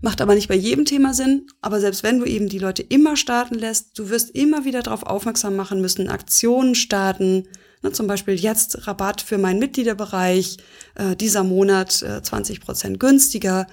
Macht 0.01 0.21
aber 0.21 0.35
nicht 0.35 0.49
bei 0.49 0.55
jedem 0.55 0.85
Thema 0.85 1.15
Sinn. 1.15 1.47
Aber 1.61 1.81
selbst 1.81 2.03
wenn 2.03 2.19
du 2.19 2.27
eben 2.27 2.49
die 2.49 2.59
Leute 2.59 2.83
immer 2.83 3.17
starten 3.17 3.55
lässt, 3.55 3.99
du 3.99 4.11
wirst 4.11 4.31
immer 4.31 4.65
wieder 4.65 4.83
darauf 4.83 5.05
aufmerksam 5.05 5.57
machen 5.57 5.81
müssen, 5.81 6.09
Aktionen 6.09 6.75
starten. 6.75 7.49
Ne, 7.83 7.93
zum 7.93 8.07
Beispiel 8.07 8.35
jetzt 8.35 8.87
Rabatt 8.87 9.21
für 9.21 9.39
meinen 9.39 9.59
Mitgliederbereich, 9.59 10.59
äh, 10.95 11.17
dieser 11.17 11.45
Monat 11.45 12.03
äh, 12.03 12.23
20 12.23 12.61
Prozent 12.61 13.01
günstiger 13.01 13.67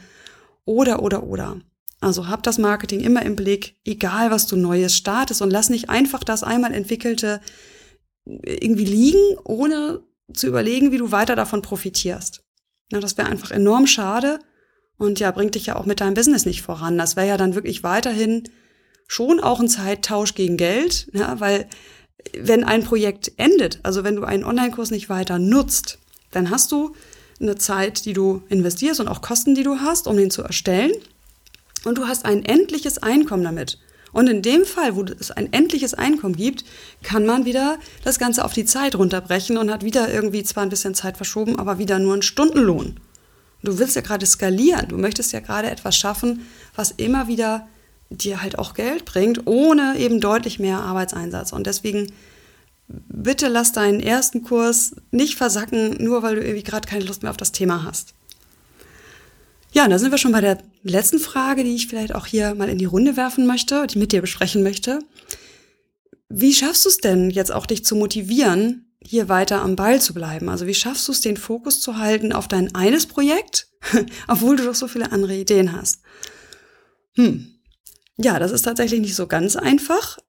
oder, 0.66 1.02
oder, 1.02 1.24
oder. 1.24 1.60
Also 2.02 2.28
hab 2.28 2.44
das 2.44 2.58
Marketing 2.58 3.00
immer 3.02 3.24
im 3.24 3.36
Blick, 3.36 3.76
egal 3.86 4.32
was 4.32 4.48
du 4.48 4.56
Neues 4.56 4.96
startest 4.96 5.42
und 5.42 5.52
lass 5.52 5.70
nicht 5.70 5.90
einfach 5.90 6.24
das 6.24 6.44
einmal 6.44 6.74
entwickelte 6.74 7.42
irgendwie 8.26 8.86
liegen, 8.86 9.38
ohne 9.44 10.02
zu 10.34 10.48
überlegen, 10.48 10.92
wie 10.92 10.98
du 10.98 11.12
weiter 11.12 11.36
davon 11.36 11.62
profitierst. 11.62 12.44
Na, 12.92 13.00
das 13.00 13.18
wäre 13.18 13.30
einfach 13.30 13.52
enorm 13.52 13.88
schade 13.88 14.40
und 15.02 15.20
ja, 15.20 15.32
bringt 15.32 15.56
dich 15.56 15.66
ja 15.66 15.78
auch 15.78 15.88
mit 15.88 16.00
deinem 16.00 16.14
Business 16.14 16.46
nicht 16.46 16.62
voran. 16.62 16.96
Das 16.98 17.16
wäre 17.16 17.28
ja 17.28 17.38
dann 17.38 17.56
wirklich 17.56 17.82
weiterhin 17.82 18.44
schon 19.08 19.40
auch 19.40 19.60
ein 19.60 19.68
Zeittausch 19.68 20.36
gegen 20.36 20.58
Geld, 20.58 21.08
ja, 21.12 21.40
weil 21.40 21.68
wenn 22.38 22.64
ein 22.64 22.84
Projekt 22.84 23.32
endet, 23.38 23.80
also 23.82 24.04
wenn 24.04 24.16
du 24.16 24.24
einen 24.24 24.44
Online-Kurs 24.44 24.92
nicht 24.92 25.10
weiter 25.10 25.40
nutzt, 25.40 25.98
dann 26.30 26.52
hast 26.52 26.72
du 26.72 26.96
eine 27.40 27.56
Zeit, 27.56 28.06
die 28.06 28.14
du 28.14 28.44
investierst 28.48 29.00
und 29.00 29.08
auch 29.08 29.22
Kosten, 29.22 29.56
die 29.56 29.64
du 29.64 29.80
hast, 29.80 30.06
um 30.06 30.16
den 30.18 30.30
zu 30.30 30.44
erstellen. 30.44 30.92
Und 31.84 31.98
du 31.98 32.06
hast 32.06 32.26
ein 32.26 32.46
endliches 32.46 33.00
Einkommen 33.00 33.44
damit. 33.44 33.80
Und 34.14 34.30
in 34.30 34.44
dem 34.44 34.66
Fall, 34.66 34.96
wo 34.96 35.04
es 35.04 35.32
ein 35.32 35.52
endliches 35.52 35.96
Einkommen 35.96 36.36
gibt, 36.36 36.64
kann 37.02 37.26
man 37.26 37.46
wieder 37.46 37.80
das 38.04 38.20
Ganze 38.20 38.46
auf 38.46 38.54
die 38.54 38.66
Zeit 38.66 38.96
runterbrechen 38.96 39.58
und 39.58 39.72
hat 39.72 39.84
wieder 39.84 40.14
irgendwie 40.14 40.44
zwar 40.44 40.62
ein 40.62 40.70
bisschen 40.70 40.94
Zeit 40.94 41.18
verschoben, 41.18 41.58
aber 41.58 41.80
wieder 41.80 41.98
nur 41.98 42.14
einen 42.14 42.22
Stundenlohn. 42.22 43.00
Du 43.64 43.78
willst 43.78 43.96
ja 43.96 44.02
gerade 44.02 44.26
skalieren, 44.26 44.88
du 44.88 44.98
möchtest 44.98 45.34
ja 45.34 45.40
gerade 45.40 45.70
etwas 45.70 45.96
schaffen, 45.96 46.48
was 46.76 46.92
immer 46.92 47.28
wieder 47.28 47.68
dir 48.10 48.42
halt 48.42 48.58
auch 48.60 48.74
Geld 48.74 49.06
bringt, 49.06 49.48
ohne 49.48 49.98
eben 49.98 50.20
deutlich 50.20 50.60
mehr 50.60 50.80
Arbeitseinsatz. 50.80 51.54
Und 51.54 51.68
deswegen 51.68 52.12
bitte 52.88 53.48
lass 53.48 53.72
deinen 53.72 54.00
ersten 54.00 54.44
Kurs 54.44 54.96
nicht 55.12 55.36
versacken, 55.36 56.04
nur 56.04 56.24
weil 56.24 56.36
du 56.36 56.42
irgendwie 56.42 56.64
gerade 56.64 56.88
keine 56.88 57.06
Lust 57.06 57.22
mehr 57.22 57.32
auf 57.32 57.38
das 57.38 57.52
Thema 57.52 57.84
hast. 57.84 58.14
Ja, 59.74 59.88
da 59.88 59.98
sind 59.98 60.12
wir 60.12 60.18
schon 60.18 60.34
bei 60.34 60.42
der 60.42 60.58
letzten 60.84 61.20
Frage, 61.20 61.64
die 61.64 61.76
ich 61.76 61.88
vielleicht 61.88 62.14
auch 62.14 62.26
hier 62.26 62.56
mal 62.56 62.68
in 62.68 62.78
die 62.78 62.86
Runde 62.86 63.16
werfen 63.16 63.48
möchte, 63.48 63.88
die 63.88 63.94
ich 63.94 64.00
mit 64.02 64.12
dir 64.12 64.20
besprechen 64.22 64.64
möchte. 64.64 65.00
Wie 66.28 66.54
schaffst 66.54 66.86
du 66.86 66.90
es 66.90 66.98
denn 66.98 67.30
jetzt 67.30 67.54
auch 67.54 67.66
dich 67.66 67.86
zu 67.86 67.96
motivieren, 67.96 68.91
hier 69.04 69.30
weiter 69.30 69.62
am 69.62 69.76
Ball 69.76 70.02
zu 70.02 70.14
bleiben? 70.14 70.50
Also 70.50 70.68
wie 70.68 70.74
schaffst 70.74 71.08
du 71.08 71.12
es, 71.12 71.22
den 71.22 71.38
Fokus 71.38 71.82
zu 71.82 71.98
halten 71.98 72.34
auf 72.34 72.48
dein 72.48 72.74
eines 72.76 73.08
Projekt, 73.08 73.68
obwohl 74.28 74.56
du 74.56 74.66
doch 74.66 74.76
so 74.76 74.88
viele 74.88 75.12
andere 75.12 75.36
Ideen 75.36 75.74
hast? 75.74 76.02
Hm. 77.16 77.56
Ja, 78.18 78.40
das 78.40 78.52
ist 78.52 78.64
tatsächlich 78.64 79.02
nicht 79.02 79.16
so 79.16 79.28
ganz 79.28 79.56
einfach, 79.56 80.20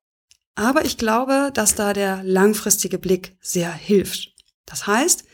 aber 0.55 0.85
ich 0.85 0.97
glaube, 0.97 1.51
dass 1.53 1.75
da 1.75 1.93
der 1.93 2.23
langfristige 2.25 2.99
Blick 2.99 3.37
sehr 3.41 3.73
hilft. 3.73 4.35
Das 4.67 4.87
heißt, 4.87 5.25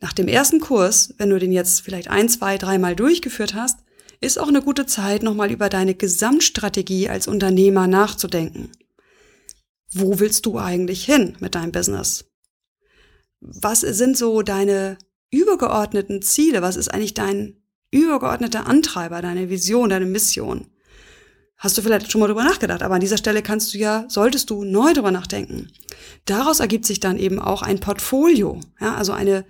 nach 0.00 0.12
dem 0.12 0.28
ersten 0.28 0.60
Kurs, 0.60 1.14
wenn 1.18 1.30
du 1.30 1.38
den 1.38 1.52
jetzt 1.52 1.80
vielleicht 1.80 2.08
ein, 2.08 2.28
zwei, 2.28 2.58
dreimal 2.58 2.94
durchgeführt 2.94 3.54
hast, 3.54 3.80
ist 4.20 4.38
auch 4.38 4.48
eine 4.48 4.62
gute 4.62 4.86
Zeit, 4.86 5.22
nochmal 5.22 5.50
über 5.50 5.68
deine 5.68 5.94
Gesamtstrategie 5.94 7.08
als 7.08 7.28
Unternehmer 7.28 7.86
nachzudenken. 7.86 8.72
Wo 9.90 10.18
willst 10.18 10.46
du 10.46 10.58
eigentlich 10.58 11.04
hin 11.04 11.36
mit 11.40 11.54
deinem 11.54 11.72
Business? 11.72 12.24
Was 13.44 13.80
sind 13.80 14.16
so 14.16 14.42
deine 14.42 14.96
übergeordneten 15.30 16.22
Ziele? 16.22 16.62
Was 16.62 16.76
ist 16.76 16.88
eigentlich 16.88 17.14
dein 17.14 17.62
übergeordneter 17.90 18.66
Antreiber, 18.66 19.20
deine 19.22 19.50
Vision, 19.50 19.90
deine 19.90 20.06
Mission? 20.06 20.66
Hast 21.56 21.78
du 21.78 21.82
vielleicht 21.82 22.10
schon 22.10 22.20
mal 22.20 22.26
drüber 22.26 22.44
nachgedacht, 22.44 22.82
aber 22.82 22.96
an 22.96 23.00
dieser 23.00 23.16
Stelle 23.16 23.42
kannst 23.42 23.72
du 23.72 23.78
ja, 23.78 24.04
solltest 24.08 24.50
du 24.50 24.64
neu 24.64 24.92
drüber 24.92 25.10
nachdenken. 25.10 25.70
Daraus 26.24 26.60
ergibt 26.60 26.84
sich 26.84 27.00
dann 27.00 27.18
eben 27.18 27.38
auch 27.38 27.62
ein 27.62 27.80
Portfolio, 27.80 28.60
ja, 28.80 28.94
also 28.94 29.12
eine, 29.12 29.44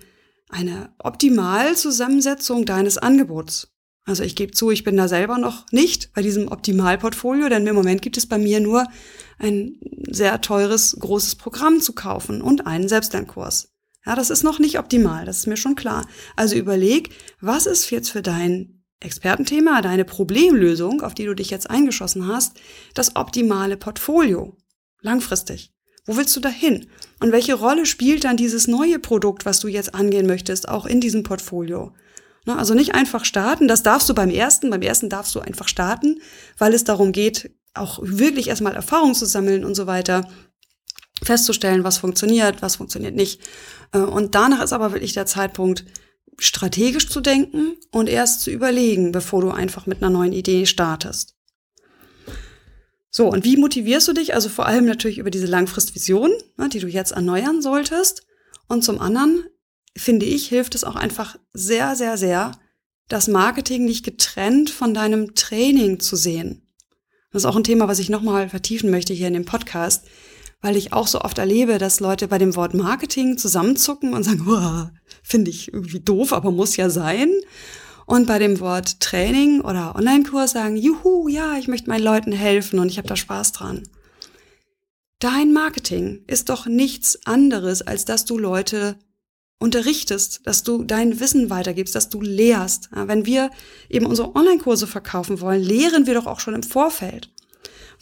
eine 0.48 0.94
Optimalzusammensetzung 0.98 2.66
deines 2.66 2.98
Angebots. 2.98 3.74
Also 4.06 4.22
ich 4.22 4.36
gebe 4.36 4.52
zu, 4.52 4.70
ich 4.70 4.84
bin 4.84 4.96
da 4.96 5.08
selber 5.08 5.38
noch 5.38 5.64
nicht 5.72 6.12
bei 6.12 6.20
diesem 6.20 6.48
Optimalportfolio, 6.48 7.48
denn 7.48 7.66
im 7.66 7.74
Moment 7.74 8.02
gibt 8.02 8.18
es 8.18 8.26
bei 8.26 8.36
mir 8.36 8.60
nur 8.60 8.86
ein 9.38 9.80
sehr 10.08 10.40
teures, 10.42 10.96
großes 11.00 11.36
Programm 11.36 11.80
zu 11.80 11.94
kaufen 11.94 12.42
und 12.42 12.66
einen 12.66 12.88
Selbstlernkurs. 12.88 13.73
Ja, 14.06 14.14
das 14.14 14.30
ist 14.30 14.42
noch 14.42 14.58
nicht 14.58 14.78
optimal, 14.78 15.24
das 15.24 15.38
ist 15.38 15.46
mir 15.46 15.56
schon 15.56 15.76
klar. 15.76 16.06
Also 16.36 16.56
überleg, 16.56 17.10
was 17.40 17.66
ist 17.66 17.90
jetzt 17.90 18.10
für 18.10 18.22
dein 18.22 18.84
Expertenthema, 19.00 19.82
deine 19.82 20.04
Problemlösung, 20.04 21.02
auf 21.02 21.14
die 21.14 21.24
du 21.24 21.34
dich 21.34 21.50
jetzt 21.50 21.70
eingeschossen 21.70 22.26
hast, 22.28 22.58
das 22.94 23.16
optimale 23.16 23.76
Portfolio. 23.76 24.56
Langfristig. 25.00 25.72
Wo 26.06 26.16
willst 26.16 26.36
du 26.36 26.40
dahin? 26.40 26.86
Und 27.20 27.32
welche 27.32 27.54
Rolle 27.54 27.86
spielt 27.86 28.24
dann 28.24 28.36
dieses 28.36 28.66
neue 28.66 28.98
Produkt, 28.98 29.46
was 29.46 29.60
du 29.60 29.68
jetzt 29.68 29.94
angehen 29.94 30.26
möchtest, 30.26 30.68
auch 30.68 30.84
in 30.84 31.00
diesem 31.00 31.22
Portfolio? 31.22 31.94
Na, 32.44 32.58
also 32.58 32.74
nicht 32.74 32.94
einfach 32.94 33.24
starten, 33.24 33.68
das 33.68 33.82
darfst 33.82 34.08
du 34.08 34.14
beim 34.14 34.28
ersten, 34.28 34.68
beim 34.68 34.82
ersten 34.82 35.08
darfst 35.08 35.34
du 35.34 35.40
einfach 35.40 35.68
starten, 35.68 36.20
weil 36.58 36.74
es 36.74 36.84
darum 36.84 37.12
geht, 37.12 37.50
auch 37.72 38.00
wirklich 38.02 38.48
erstmal 38.48 38.74
Erfahrung 38.74 39.14
zu 39.14 39.24
sammeln 39.24 39.64
und 39.64 39.74
so 39.74 39.86
weiter 39.86 40.28
festzustellen, 41.22 41.84
was 41.84 41.98
funktioniert, 41.98 42.60
was 42.60 42.76
funktioniert 42.76 43.14
nicht. 43.14 43.40
Äh, 43.94 43.98
und 43.98 44.34
danach 44.34 44.62
ist 44.62 44.74
aber 44.74 44.92
wirklich 44.92 45.14
der 45.14 45.26
Zeitpunkt, 45.26 45.86
strategisch 46.38 47.08
zu 47.08 47.20
denken 47.20 47.76
und 47.92 48.08
erst 48.08 48.40
zu 48.40 48.50
überlegen, 48.50 49.12
bevor 49.12 49.40
du 49.40 49.50
einfach 49.50 49.86
mit 49.86 50.02
einer 50.02 50.10
neuen 50.10 50.32
Idee 50.32 50.66
startest. 50.66 51.36
So, 53.08 53.28
und 53.28 53.44
wie 53.44 53.56
motivierst 53.56 54.08
du 54.08 54.12
dich? 54.12 54.34
Also 54.34 54.48
vor 54.48 54.66
allem 54.66 54.84
natürlich 54.84 55.18
über 55.18 55.30
diese 55.30 55.46
Langfristvision, 55.46 56.32
ne, 56.56 56.68
die 56.68 56.80
du 56.80 56.88
jetzt 56.88 57.12
erneuern 57.12 57.62
solltest. 57.62 58.26
Und 58.66 58.82
zum 58.82 59.00
anderen, 59.00 59.44
finde 59.96 60.26
ich, 60.26 60.48
hilft 60.48 60.74
es 60.74 60.82
auch 60.82 60.96
einfach 60.96 61.38
sehr, 61.52 61.94
sehr, 61.94 62.18
sehr, 62.18 62.50
das 63.06 63.28
Marketing 63.28 63.84
nicht 63.84 64.04
getrennt 64.04 64.70
von 64.70 64.92
deinem 64.92 65.36
Training 65.36 66.00
zu 66.00 66.16
sehen. 66.16 66.66
Das 67.30 67.42
ist 67.42 67.46
auch 67.46 67.56
ein 67.56 67.62
Thema, 67.62 67.86
was 67.86 68.00
ich 68.00 68.10
nochmal 68.10 68.48
vertiefen 68.48 68.90
möchte 68.90 69.12
hier 69.12 69.28
in 69.28 69.34
dem 69.34 69.44
Podcast 69.44 70.04
weil 70.64 70.78
ich 70.78 70.94
auch 70.94 71.06
so 71.06 71.20
oft 71.20 71.36
erlebe, 71.36 71.76
dass 71.76 72.00
Leute 72.00 72.26
bei 72.26 72.38
dem 72.38 72.56
Wort 72.56 72.72
Marketing 72.72 73.36
zusammenzucken 73.36 74.14
und 74.14 74.22
sagen, 74.22 74.90
finde 75.22 75.50
ich 75.50 75.70
irgendwie 75.70 76.00
doof, 76.00 76.32
aber 76.32 76.52
muss 76.52 76.78
ja 76.78 76.88
sein. 76.88 77.30
Und 78.06 78.26
bei 78.26 78.38
dem 78.38 78.60
Wort 78.60 78.98
Training 78.98 79.60
oder 79.60 79.94
Online-Kurs 79.94 80.52
sagen, 80.52 80.76
juhu, 80.76 81.28
ja, 81.28 81.58
ich 81.58 81.68
möchte 81.68 81.90
meinen 81.90 82.02
Leuten 82.02 82.32
helfen 82.32 82.78
und 82.78 82.88
ich 82.88 82.96
habe 82.96 83.06
da 83.06 83.14
Spaß 83.14 83.52
dran. 83.52 83.82
Dein 85.18 85.52
Marketing 85.52 86.24
ist 86.28 86.48
doch 86.48 86.64
nichts 86.64 87.26
anderes, 87.26 87.82
als 87.82 88.06
dass 88.06 88.24
du 88.24 88.38
Leute 88.38 88.96
unterrichtest, 89.58 90.46
dass 90.46 90.62
du 90.62 90.82
dein 90.82 91.20
Wissen 91.20 91.50
weitergibst, 91.50 91.94
dass 91.94 92.08
du 92.08 92.22
lehrst. 92.22 92.88
Wenn 92.90 93.26
wir 93.26 93.50
eben 93.90 94.06
unsere 94.06 94.34
Online-Kurse 94.34 94.86
verkaufen 94.86 95.42
wollen, 95.42 95.62
lehren 95.62 96.06
wir 96.06 96.14
doch 96.14 96.26
auch 96.26 96.40
schon 96.40 96.54
im 96.54 96.62
Vorfeld. 96.62 97.33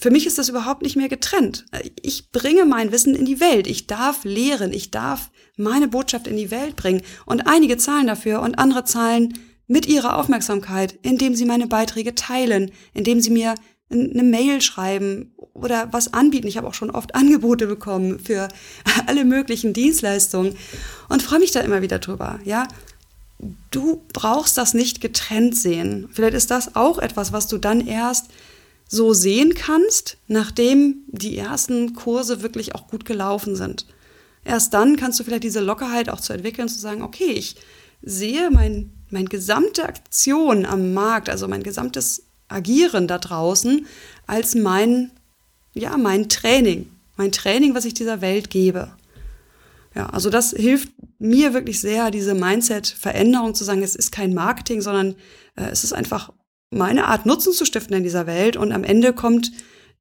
Für 0.02 0.10
mich 0.10 0.26
ist 0.26 0.36
das 0.36 0.48
überhaupt 0.48 0.82
nicht 0.82 0.96
mehr 0.96 1.08
getrennt. 1.08 1.64
Ich 2.02 2.32
bringe 2.32 2.64
mein 2.64 2.90
Wissen 2.90 3.14
in 3.14 3.24
die 3.24 3.38
Welt. 3.38 3.68
Ich 3.68 3.86
darf 3.86 4.24
lehren. 4.24 4.72
Ich 4.72 4.90
darf 4.90 5.30
meine 5.56 5.86
Botschaft 5.86 6.26
in 6.26 6.36
die 6.36 6.50
Welt 6.50 6.74
bringen. 6.74 7.02
Und 7.24 7.46
einige 7.46 7.76
zahlen 7.76 8.08
dafür 8.08 8.42
und 8.42 8.58
andere 8.58 8.82
zahlen 8.82 9.38
mit 9.68 9.86
ihrer 9.86 10.18
Aufmerksamkeit, 10.18 10.98
indem 11.02 11.36
sie 11.36 11.44
meine 11.44 11.68
Beiträge 11.68 12.16
teilen, 12.16 12.72
indem 12.94 13.20
sie 13.20 13.30
mir 13.30 13.54
eine 13.92 14.24
Mail 14.24 14.60
schreiben 14.60 15.36
oder 15.36 15.92
was 15.92 16.12
anbieten. 16.12 16.48
Ich 16.48 16.56
habe 16.56 16.66
auch 16.66 16.74
schon 16.74 16.90
oft 16.90 17.14
Angebote 17.14 17.68
bekommen 17.68 18.18
für 18.18 18.48
alle 19.06 19.24
möglichen 19.24 19.72
Dienstleistungen 19.72 20.56
und 21.10 21.22
freue 21.22 21.38
mich 21.38 21.52
da 21.52 21.60
immer 21.60 21.80
wieder 21.80 22.00
drüber. 22.00 22.40
Ja, 22.42 22.66
du 23.70 24.02
brauchst 24.12 24.58
das 24.58 24.74
nicht 24.74 25.00
getrennt 25.00 25.56
sehen. 25.56 26.08
Vielleicht 26.10 26.34
ist 26.34 26.50
das 26.50 26.74
auch 26.74 26.98
etwas, 26.98 27.32
was 27.32 27.46
du 27.46 27.58
dann 27.58 27.86
erst 27.86 28.30
so 28.92 29.14
sehen 29.14 29.54
kannst, 29.54 30.18
nachdem 30.28 31.04
die 31.06 31.38
ersten 31.38 31.94
Kurse 31.94 32.42
wirklich 32.42 32.74
auch 32.74 32.88
gut 32.88 33.06
gelaufen 33.06 33.56
sind. 33.56 33.86
Erst 34.44 34.74
dann 34.74 34.96
kannst 34.96 35.18
du 35.18 35.24
vielleicht 35.24 35.44
diese 35.44 35.60
Lockerheit 35.60 36.10
auch 36.10 36.20
zu 36.20 36.34
entwickeln, 36.34 36.68
zu 36.68 36.78
sagen, 36.78 37.00
okay, 37.00 37.32
ich 37.32 37.56
sehe 38.02 38.50
mein, 38.50 38.92
mein 39.08 39.30
gesamte 39.30 39.84
Aktion 39.84 40.66
am 40.66 40.92
Markt, 40.92 41.30
also 41.30 41.48
mein 41.48 41.62
gesamtes 41.62 42.24
Agieren 42.48 43.08
da 43.08 43.16
draußen 43.16 43.86
als 44.26 44.54
mein, 44.54 45.10
ja, 45.72 45.96
mein 45.96 46.28
Training, 46.28 46.90
mein 47.16 47.32
Training, 47.32 47.74
was 47.74 47.86
ich 47.86 47.94
dieser 47.94 48.20
Welt 48.20 48.50
gebe. 48.50 48.92
Ja, 49.94 50.10
also 50.10 50.28
das 50.28 50.50
hilft 50.50 50.90
mir 51.18 51.54
wirklich 51.54 51.80
sehr, 51.80 52.10
diese 52.10 52.34
Mindset-Veränderung 52.34 53.54
zu 53.54 53.64
sagen, 53.64 53.82
es 53.82 53.96
ist 53.96 54.12
kein 54.12 54.34
Marketing, 54.34 54.82
sondern 54.82 55.14
äh, 55.56 55.70
es 55.70 55.82
ist 55.82 55.94
einfach 55.94 56.30
meine 56.72 57.06
Art, 57.06 57.26
Nutzen 57.26 57.52
zu 57.52 57.64
stiften 57.64 57.96
in 57.96 58.02
dieser 58.02 58.26
Welt 58.26 58.56
und 58.56 58.72
am 58.72 58.84
Ende 58.84 59.12
kommt 59.12 59.52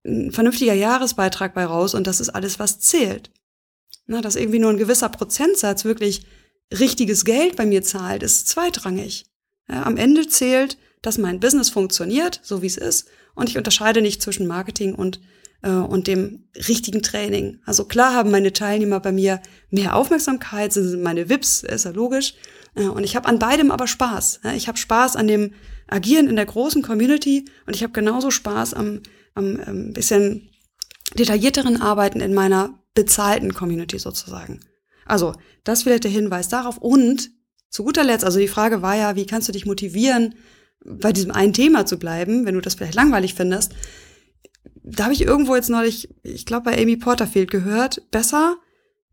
ein 0.05 0.31
vernünftiger 0.31 0.73
Jahresbeitrag 0.73 1.53
bei 1.53 1.65
raus 1.65 1.93
und 1.93 2.07
das 2.07 2.19
ist 2.19 2.29
alles, 2.29 2.59
was 2.59 2.79
zählt. 2.79 3.29
Na, 4.07 4.21
dass 4.21 4.35
irgendwie 4.35 4.59
nur 4.59 4.71
ein 4.71 4.77
gewisser 4.77 5.09
Prozentsatz 5.09 5.85
wirklich 5.85 6.25
richtiges 6.77 7.25
Geld 7.25 7.55
bei 7.55 7.65
mir 7.65 7.83
zahlt, 7.83 8.23
ist 8.23 8.47
zweitrangig. 8.47 9.25
Ja, 9.69 9.83
am 9.83 9.97
Ende 9.97 10.27
zählt, 10.27 10.77
dass 11.01 11.17
mein 11.17 11.39
Business 11.39 11.69
funktioniert, 11.69 12.39
so 12.43 12.61
wie 12.61 12.67
es 12.67 12.77
ist, 12.77 13.07
und 13.35 13.49
ich 13.49 13.57
unterscheide 13.57 14.01
nicht 14.01 14.21
zwischen 14.21 14.47
Marketing 14.47 14.95
und 14.95 15.19
äh, 15.63 15.69
und 15.69 16.07
dem 16.07 16.45
richtigen 16.67 17.01
Training. 17.01 17.59
Also 17.65 17.85
klar 17.85 18.13
haben 18.13 18.31
meine 18.31 18.53
Teilnehmer 18.53 18.99
bei 18.99 19.11
mir 19.11 19.41
mehr 19.69 19.95
Aufmerksamkeit, 19.95 20.73
sind 20.73 21.01
meine 21.01 21.29
VIPs, 21.29 21.63
ist 21.63 21.85
ja 21.85 21.91
logisch. 21.91 22.33
Äh, 22.75 22.83
und 22.83 23.03
ich 23.03 23.15
habe 23.15 23.27
an 23.27 23.39
beidem 23.39 23.71
aber 23.71 23.87
Spaß. 23.87 24.41
Ich 24.55 24.67
habe 24.67 24.77
Spaß 24.77 25.15
an 25.15 25.27
dem 25.27 25.53
Agieren 25.91 26.27
in 26.27 26.35
der 26.35 26.45
großen 26.45 26.81
Community 26.81 27.45
und 27.65 27.75
ich 27.75 27.83
habe 27.83 27.93
genauso 27.93 28.31
Spaß 28.31 28.73
am, 28.73 29.01
am 29.35 29.59
ähm, 29.67 29.93
bisschen 29.93 30.49
detaillierteren 31.15 31.81
Arbeiten 31.81 32.21
in 32.21 32.33
meiner 32.33 32.79
bezahlten 32.93 33.53
Community 33.53 33.99
sozusagen. 33.99 34.59
Also, 35.05 35.33
das 35.63 35.83
vielleicht 35.83 36.03
der 36.03 36.11
Hinweis 36.11 36.47
darauf. 36.47 36.77
Und 36.77 37.31
zu 37.69 37.83
guter 37.83 38.03
Letzt, 38.03 38.25
also 38.25 38.39
die 38.39 38.47
Frage 38.47 38.81
war 38.81 38.95
ja, 38.95 39.15
wie 39.15 39.25
kannst 39.25 39.47
du 39.47 39.51
dich 39.51 39.65
motivieren, 39.65 40.35
bei 40.83 41.11
diesem 41.11 41.31
einen 41.31 41.53
Thema 41.53 41.85
zu 41.85 41.99
bleiben, 41.99 42.45
wenn 42.45 42.55
du 42.55 42.61
das 42.61 42.75
vielleicht 42.75 42.95
langweilig 42.95 43.33
findest 43.33 43.73
da 44.83 45.03
habe 45.03 45.13
ich 45.13 45.21
irgendwo 45.21 45.55
jetzt 45.55 45.69
neulich, 45.69 46.09
ich 46.23 46.45
glaube 46.45 46.65
bei 46.65 46.81
Amy 46.81 46.97
Porterfield 46.97 47.51
gehört, 47.51 48.09
besser 48.11 48.57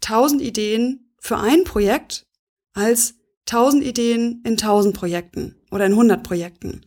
tausend 0.01 0.43
Ideen 0.43 1.13
für 1.21 1.39
ein 1.39 1.65
Projekt 1.65 2.27
als 2.73 3.15
tausend 3.45 3.85
Ideen 3.85 4.43
in 4.45 4.57
tausend 4.57 4.95
Projekten 4.95 5.57
oder 5.71 5.87
in 5.87 5.97
hundert 5.97 6.23
Projekten. 6.23 6.83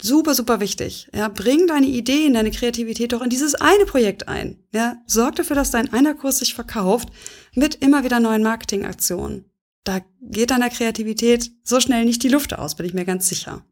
Super, 0.00 0.34
super 0.34 0.58
wichtig. 0.58 1.08
Ja, 1.14 1.28
bring 1.28 1.68
deine 1.68 1.86
Ideen, 1.86 2.34
deine 2.34 2.50
Kreativität 2.50 3.12
doch 3.12 3.22
in 3.22 3.30
dieses 3.30 3.54
eine 3.54 3.84
Projekt 3.84 4.26
ein. 4.26 4.58
Ja, 4.72 4.96
sorg 5.06 5.36
dafür, 5.36 5.54
dass 5.54 5.70
dein 5.70 5.92
einer 5.92 6.14
Kurs 6.14 6.40
sich 6.40 6.54
verkauft 6.54 7.10
mit 7.54 7.76
immer 7.76 8.02
wieder 8.02 8.18
neuen 8.18 8.42
Marketingaktionen. 8.42 9.44
Da 9.84 10.00
geht 10.20 10.50
deiner 10.50 10.70
Kreativität 10.70 11.50
so 11.62 11.80
schnell 11.80 12.04
nicht 12.04 12.22
die 12.22 12.28
Luft 12.28 12.58
aus, 12.58 12.74
bin 12.76 12.86
ich 12.86 12.94
mir 12.94 13.04
ganz 13.04 13.28
sicher. 13.28 13.64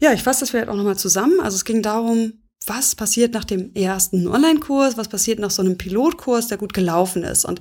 Ja, 0.00 0.12
ich 0.12 0.22
fasse 0.22 0.40
das 0.40 0.50
vielleicht 0.50 0.68
auch 0.68 0.76
nochmal 0.76 0.98
zusammen. 0.98 1.40
Also 1.40 1.54
es 1.54 1.64
ging 1.64 1.82
darum, 1.82 2.32
was 2.66 2.96
passiert 2.96 3.32
nach 3.32 3.44
dem 3.44 3.72
ersten 3.74 4.26
Online-Kurs, 4.26 4.96
was 4.96 5.08
passiert 5.08 5.38
nach 5.38 5.50
so 5.50 5.62
einem 5.62 5.78
Pilotkurs, 5.78 6.48
der 6.48 6.58
gut 6.58 6.74
gelaufen 6.74 7.22
ist. 7.22 7.44
Und 7.44 7.60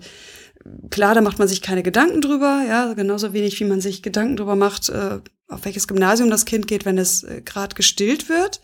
klar, 0.89 1.15
da 1.15 1.21
macht 1.21 1.39
man 1.39 1.47
sich 1.47 1.61
keine 1.61 1.83
Gedanken 1.83 2.21
drüber, 2.21 2.63
ja, 2.67 2.93
genauso 2.93 3.33
wenig 3.33 3.59
wie 3.59 3.65
man 3.65 3.81
sich 3.81 4.01
Gedanken 4.01 4.37
drüber 4.37 4.55
macht, 4.55 4.89
äh, 4.89 5.19
auf 5.47 5.65
welches 5.65 5.87
Gymnasium 5.87 6.29
das 6.29 6.45
Kind 6.45 6.67
geht, 6.67 6.85
wenn 6.85 6.97
es 6.97 7.23
äh, 7.23 7.41
gerade 7.43 7.75
gestillt 7.75 8.29
wird. 8.29 8.61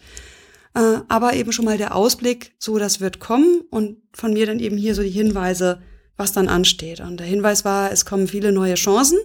Äh, 0.74 1.02
aber 1.08 1.34
eben 1.34 1.52
schon 1.52 1.66
mal 1.66 1.78
der 1.78 1.96
Ausblick, 1.96 2.54
so 2.60 2.78
das 2.78 3.00
wird 3.00 3.20
kommen 3.20 3.62
und 3.70 3.98
von 4.14 4.34
mir 4.34 4.46
dann 4.46 4.60
eben 4.60 4.78
hier 4.78 4.96
so 4.96 5.02
die 5.02 5.10
Hinweise, 5.10 5.82
was 6.16 6.34
dann 6.34 6.48
ansteht. 6.48 7.00
Und 7.00 7.20
der 7.20 7.28
Hinweis 7.28 7.66
war, 7.66 7.92
es 7.92 8.06
kommen 8.06 8.28
viele 8.28 8.52
neue 8.52 8.76
Chancen. 8.76 9.18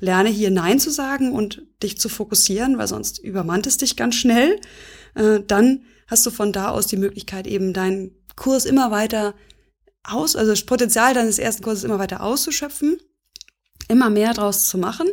Lerne 0.00 0.28
hier 0.28 0.50
Nein 0.50 0.80
zu 0.80 0.90
sagen 0.90 1.32
und 1.32 1.62
dich 1.82 1.98
zu 1.98 2.08
fokussieren, 2.08 2.78
weil 2.78 2.88
sonst 2.88 3.18
übermannt 3.18 3.66
es 3.66 3.76
dich 3.76 3.96
ganz 3.96 4.16
schnell. 4.16 4.60
Äh, 5.14 5.40
dann 5.46 5.82
hast 6.06 6.26
du 6.26 6.30
von 6.30 6.52
da 6.52 6.70
aus 6.70 6.86
die 6.86 6.96
Möglichkeit, 6.96 7.46
eben 7.46 7.72
deinen 7.72 8.10
Kurs 8.36 8.64
immer 8.64 8.90
weiter 8.90 9.34
aus, 10.04 10.36
also 10.36 10.52
das 10.52 10.64
Potenzial 10.64 11.14
deines 11.14 11.38
ersten 11.38 11.62
Kurses 11.62 11.84
immer 11.84 11.98
weiter 11.98 12.22
auszuschöpfen, 12.22 12.98
immer 13.88 14.10
mehr 14.10 14.34
draus 14.34 14.68
zu 14.68 14.78
machen. 14.78 15.08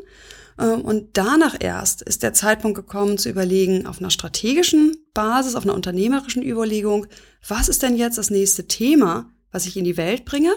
Ähm, 0.60 0.82
und 0.82 1.18
danach 1.18 1.56
erst 1.60 2.02
ist 2.02 2.24
der 2.24 2.34
Zeitpunkt 2.34 2.76
gekommen, 2.76 3.18
zu 3.18 3.30
überlegen, 3.30 3.88
auf 3.88 4.00
einer 4.00 4.12
strategischen 4.12 4.96
Basis, 5.14 5.56
auf 5.56 5.64
einer 5.64 5.76
unternehmerischen 5.76 6.44
Überlegung, 6.44 7.08
was 7.48 7.70
ist 7.70 7.84
denn 7.84 7.96
jetzt 7.96 8.18
das 8.18 8.30
nächste 8.30 8.68
Thema, 8.68 9.32
was 9.52 9.66
ich 9.66 9.78
in 9.78 9.84
die 9.84 9.98
Welt 9.98 10.26
bringe? 10.26 10.54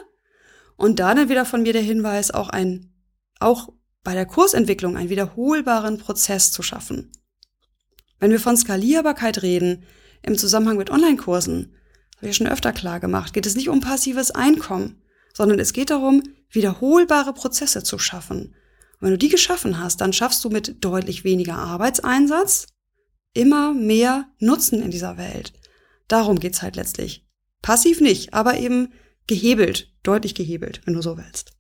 Und 0.77 0.99
da 0.99 1.15
dann 1.15 1.29
wieder 1.29 1.45
von 1.45 1.63
mir 1.63 1.73
der 1.73 1.83
Hinweis, 1.83 2.31
auch 2.31 2.51
ein, 2.51 2.93
auch 3.39 3.73
bei 4.03 4.15
der 4.15 4.27
Kursentwicklung 4.27 4.97
einen 4.97 5.09
wiederholbaren 5.09 5.99
Prozess 5.99 6.51
zu 6.53 6.63
schaffen. 6.63 7.13
Wenn 8.19 8.31
wir 8.31 8.41
von 8.41 8.57
Skalierbarkeit 8.57 9.43
reden, 9.43 9.85
im 10.23 10.39
Zusammenhang 10.39 10.77
mit 10.77 10.91
Online-Kursen, 10.91 11.75
habe 12.25 12.31
ich 12.31 12.37
schon 12.37 12.47
öfter 12.47 12.73
klar 12.73 13.01
gemacht, 13.01 13.35
geht 13.35 13.45
es 13.45 13.55
nicht 13.55 13.69
um 13.69 13.81
passives 13.81 14.31
Einkommen, 14.31 15.03
sondern 15.35 15.59
es 15.59 15.75
geht 15.75 15.91
darum, 15.91 16.23
wiederholbare 16.51 17.35
Prozesse 17.35 17.83
zu 17.83 17.99
schaffen. 17.99 18.55
Und 18.95 19.01
wenn 19.01 19.11
du 19.11 19.19
die 19.19 19.29
geschaffen 19.29 19.79
hast, 19.79 20.01
dann 20.01 20.15
schaffst 20.15 20.43
du 20.43 20.49
mit 20.49 20.83
deutlich 20.83 21.25
weniger 21.25 21.57
Arbeitseinsatz 21.57 22.67
immer 23.35 23.75
mehr 23.75 24.27
Nutzen 24.39 24.81
in 24.81 24.91
dieser 24.91 25.19
Welt. 25.19 25.53
Darum 26.09 26.41
geht's 26.41 26.63
halt 26.63 26.77
letztlich. 26.77 27.27
Passiv 27.61 28.01
nicht, 28.01 28.33
aber 28.33 28.57
eben 28.57 28.95
gehebelt, 29.27 29.93
deutlich 30.03 30.35
gehebelt, 30.35 30.81
wenn 30.87 30.95
du 30.95 31.03
so 31.03 31.19
willst. 31.19 31.53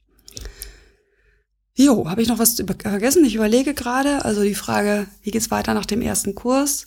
Jo, 1.74 2.08
habe 2.08 2.22
ich 2.22 2.28
noch 2.28 2.38
was 2.38 2.54
vergessen? 2.54 3.24
Ich 3.26 3.34
überlege 3.34 3.74
gerade, 3.74 4.24
also 4.24 4.42
die 4.42 4.54
Frage, 4.54 5.08
wie 5.20 5.30
geht's 5.30 5.50
weiter 5.50 5.74
nach 5.74 5.86
dem 5.86 6.00
ersten 6.00 6.34
Kurs? 6.34 6.86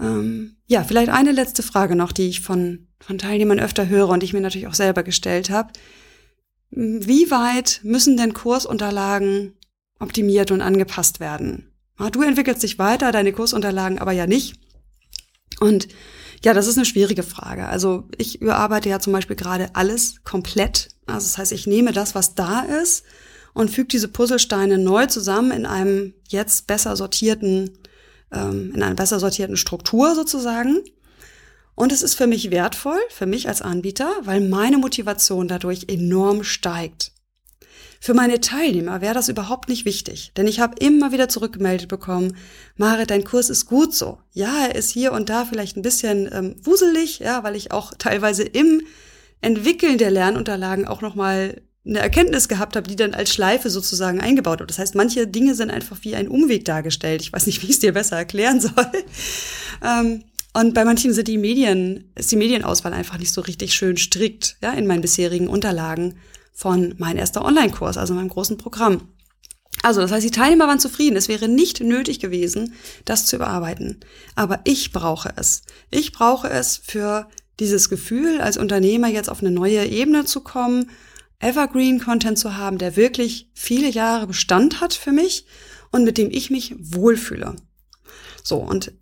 Ähm, 0.00 0.56
ja, 0.66 0.82
vielleicht 0.82 1.10
eine 1.10 1.32
letzte 1.32 1.62
Frage 1.62 1.94
noch, 1.94 2.12
die 2.12 2.28
ich 2.28 2.40
von, 2.40 2.87
von 3.00 3.18
Teilnehmern 3.18 3.60
öfter 3.60 3.88
höre 3.88 4.08
und 4.08 4.22
ich 4.22 4.32
mir 4.32 4.40
natürlich 4.40 4.66
auch 4.66 4.74
selber 4.74 5.02
gestellt 5.02 5.50
habe. 5.50 5.72
Wie 6.70 7.30
weit 7.30 7.80
müssen 7.82 8.16
denn 8.16 8.34
Kursunterlagen 8.34 9.54
optimiert 9.98 10.50
und 10.50 10.60
angepasst 10.60 11.20
werden? 11.20 11.72
Du 12.12 12.22
entwickelst 12.22 12.62
dich 12.62 12.78
weiter, 12.78 13.10
deine 13.10 13.32
Kursunterlagen 13.32 13.98
aber 13.98 14.12
ja 14.12 14.26
nicht. 14.26 14.56
Und 15.60 15.88
ja, 16.44 16.54
das 16.54 16.68
ist 16.68 16.76
eine 16.76 16.84
schwierige 16.84 17.24
Frage. 17.24 17.66
Also 17.66 18.08
ich 18.16 18.40
überarbeite 18.40 18.88
ja 18.88 19.00
zum 19.00 19.12
Beispiel 19.12 19.34
gerade 19.34 19.74
alles 19.74 20.22
komplett. 20.22 20.90
Also 21.06 21.26
das 21.26 21.38
heißt, 21.38 21.52
ich 21.52 21.66
nehme 21.66 21.92
das, 21.92 22.14
was 22.14 22.34
da 22.36 22.60
ist 22.60 23.04
und 23.54 23.70
füge 23.70 23.88
diese 23.88 24.08
Puzzlesteine 24.08 24.78
neu 24.78 25.06
zusammen 25.06 25.50
in 25.50 25.66
einem 25.66 26.14
jetzt 26.28 26.68
besser 26.68 26.94
sortierten 26.94 27.70
ähm, 28.32 28.72
in 28.74 28.82
einer 28.82 28.94
besser 28.94 29.18
sortierten 29.18 29.56
Struktur 29.56 30.14
sozusagen. 30.14 30.82
Und 31.78 31.92
es 31.92 32.02
ist 32.02 32.16
für 32.16 32.26
mich 32.26 32.50
wertvoll, 32.50 32.98
für 33.08 33.26
mich 33.26 33.46
als 33.46 33.62
Anbieter, 33.62 34.10
weil 34.22 34.40
meine 34.40 34.78
Motivation 34.78 35.46
dadurch 35.46 35.84
enorm 35.86 36.42
steigt. 36.42 37.12
Für 38.00 38.14
meine 38.14 38.40
Teilnehmer 38.40 39.00
wäre 39.00 39.14
das 39.14 39.28
überhaupt 39.28 39.68
nicht 39.68 39.84
wichtig, 39.84 40.32
denn 40.36 40.48
ich 40.48 40.58
habe 40.58 40.74
immer 40.80 41.12
wieder 41.12 41.28
zurückgemeldet 41.28 41.86
bekommen, 41.86 42.36
Mare, 42.76 43.06
dein 43.06 43.22
Kurs 43.22 43.48
ist 43.48 43.66
gut 43.66 43.94
so. 43.94 44.18
Ja, 44.32 44.66
er 44.66 44.74
ist 44.74 44.90
hier 44.90 45.12
und 45.12 45.28
da 45.28 45.44
vielleicht 45.44 45.76
ein 45.76 45.82
bisschen 45.82 46.28
ähm, 46.32 46.56
wuselig, 46.64 47.20
ja, 47.20 47.44
weil 47.44 47.54
ich 47.54 47.70
auch 47.70 47.94
teilweise 47.96 48.42
im 48.42 48.82
Entwickeln 49.40 49.98
der 49.98 50.10
Lernunterlagen 50.10 50.84
auch 50.84 51.00
nochmal 51.00 51.62
eine 51.86 52.00
Erkenntnis 52.00 52.48
gehabt 52.48 52.74
habe, 52.74 52.88
die 52.88 52.96
dann 52.96 53.14
als 53.14 53.32
Schleife 53.32 53.70
sozusagen 53.70 54.20
eingebaut 54.20 54.58
wird. 54.58 54.70
Das 54.70 54.80
heißt, 54.80 54.96
manche 54.96 55.28
Dinge 55.28 55.54
sind 55.54 55.70
einfach 55.70 55.98
wie 56.02 56.16
ein 56.16 56.26
Umweg 56.26 56.64
dargestellt. 56.64 57.22
Ich 57.22 57.32
weiß 57.32 57.46
nicht, 57.46 57.62
wie 57.62 57.66
ich 57.66 57.74
es 57.74 57.78
dir 57.78 57.92
besser 57.92 58.16
erklären 58.16 58.60
soll. 58.60 58.72
Ähm, 59.80 60.24
und 60.54 60.74
bei 60.74 60.84
manchen 60.84 61.12
sind 61.12 61.28
die 61.28 61.38
Medien, 61.38 62.10
ist 62.14 62.32
die 62.32 62.36
Medienauswahl 62.36 62.92
einfach 62.92 63.18
nicht 63.18 63.32
so 63.32 63.40
richtig 63.40 63.74
schön 63.74 63.96
strikt, 63.96 64.56
ja, 64.62 64.72
in 64.72 64.86
meinen 64.86 65.02
bisherigen 65.02 65.48
Unterlagen 65.48 66.18
von 66.52 66.94
mein 66.98 67.16
erster 67.16 67.44
Online-Kurs, 67.44 67.96
also 67.96 68.14
meinem 68.14 68.28
großen 68.28 68.58
Programm. 68.58 69.08
Also, 69.82 70.00
das 70.00 70.10
heißt, 70.10 70.26
die 70.26 70.32
Teilnehmer 70.32 70.66
waren 70.66 70.80
zufrieden. 70.80 71.16
Es 71.16 71.28
wäre 71.28 71.46
nicht 71.46 71.80
nötig 71.80 72.18
gewesen, 72.18 72.74
das 73.04 73.26
zu 73.26 73.36
überarbeiten. 73.36 74.00
Aber 74.34 74.60
ich 74.64 74.92
brauche 74.92 75.32
es. 75.36 75.62
Ich 75.90 76.12
brauche 76.12 76.50
es 76.50 76.76
für 76.76 77.28
dieses 77.60 77.88
Gefühl, 77.88 78.40
als 78.40 78.56
Unternehmer 78.56 79.08
jetzt 79.08 79.30
auf 79.30 79.40
eine 79.40 79.50
neue 79.50 79.84
Ebene 79.84 80.24
zu 80.24 80.40
kommen, 80.40 80.90
Evergreen-Content 81.40 82.38
zu 82.38 82.56
haben, 82.56 82.78
der 82.78 82.96
wirklich 82.96 83.50
viele 83.54 83.88
Jahre 83.88 84.26
Bestand 84.26 84.80
hat 84.80 84.94
für 84.94 85.12
mich 85.12 85.46
und 85.92 86.04
mit 86.04 86.18
dem 86.18 86.30
ich 86.30 86.50
mich 86.50 86.74
wohlfühle. 86.78 87.54
So, 88.42 88.56
und 88.56 88.92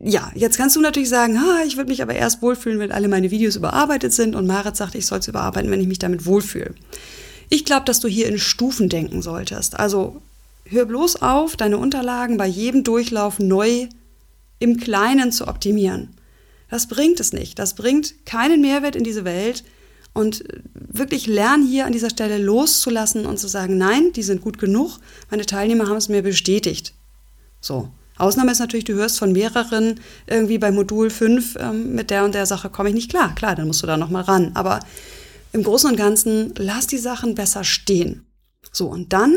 ja, 0.00 0.32
jetzt 0.34 0.56
kannst 0.56 0.76
du 0.76 0.80
natürlich 0.80 1.08
sagen, 1.08 1.40
ha, 1.40 1.62
ich 1.66 1.76
würde 1.76 1.90
mich 1.90 2.02
aber 2.02 2.14
erst 2.14 2.42
wohlfühlen, 2.42 2.78
wenn 2.78 2.92
alle 2.92 3.08
meine 3.08 3.30
Videos 3.30 3.56
überarbeitet 3.56 4.12
sind 4.12 4.34
und 4.34 4.46
Marit 4.46 4.76
sagt, 4.76 4.94
ich 4.94 5.06
soll 5.06 5.20
es 5.20 5.28
überarbeiten, 5.28 5.70
wenn 5.70 5.80
ich 5.80 5.86
mich 5.86 5.98
damit 5.98 6.26
wohlfühle. 6.26 6.74
Ich 7.48 7.64
glaube, 7.64 7.84
dass 7.84 8.00
du 8.00 8.08
hier 8.08 8.26
in 8.26 8.38
Stufen 8.38 8.88
denken 8.88 9.22
solltest. 9.22 9.78
Also 9.78 10.20
hör 10.66 10.86
bloß 10.86 11.22
auf, 11.22 11.56
deine 11.56 11.78
Unterlagen 11.78 12.36
bei 12.36 12.46
jedem 12.46 12.82
Durchlauf 12.84 13.38
neu 13.38 13.88
im 14.58 14.78
Kleinen 14.78 15.30
zu 15.30 15.46
optimieren. 15.46 16.08
Das 16.70 16.88
bringt 16.88 17.20
es 17.20 17.32
nicht. 17.32 17.58
Das 17.58 17.74
bringt 17.74 18.26
keinen 18.26 18.60
Mehrwert 18.60 18.96
in 18.96 19.04
diese 19.04 19.24
Welt. 19.24 19.64
Und 20.12 20.44
wirklich 20.74 21.26
lern 21.26 21.66
hier 21.66 21.86
an 21.86 21.92
dieser 21.92 22.10
Stelle 22.10 22.38
loszulassen 22.38 23.26
und 23.26 23.38
zu 23.38 23.48
sagen, 23.48 23.78
nein, 23.78 24.12
die 24.12 24.22
sind 24.22 24.40
gut 24.40 24.58
genug. 24.58 24.98
Meine 25.30 25.44
Teilnehmer 25.44 25.88
haben 25.88 25.96
es 25.96 26.08
mir 26.08 26.22
bestätigt. 26.22 26.94
So. 27.60 27.88
Ausnahme 28.16 28.52
ist 28.52 28.60
natürlich, 28.60 28.84
du 28.84 28.94
hörst 28.94 29.18
von 29.18 29.32
mehreren 29.32 30.00
irgendwie 30.26 30.58
bei 30.58 30.70
Modul 30.70 31.10
5 31.10 31.56
ähm, 31.58 31.94
mit 31.94 32.10
der 32.10 32.24
und 32.24 32.34
der 32.34 32.46
Sache 32.46 32.70
komme 32.70 32.90
ich 32.90 32.94
nicht 32.94 33.10
klar. 33.10 33.34
Klar, 33.34 33.56
dann 33.56 33.66
musst 33.66 33.82
du 33.82 33.86
da 33.86 33.96
nochmal 33.96 34.22
ran. 34.22 34.52
Aber 34.54 34.80
im 35.52 35.62
Großen 35.62 35.90
und 35.90 35.96
Ganzen 35.96 36.52
lass 36.56 36.86
die 36.86 36.98
Sachen 36.98 37.34
besser 37.34 37.64
stehen. 37.64 38.26
So, 38.72 38.88
und 38.88 39.12
dann 39.12 39.36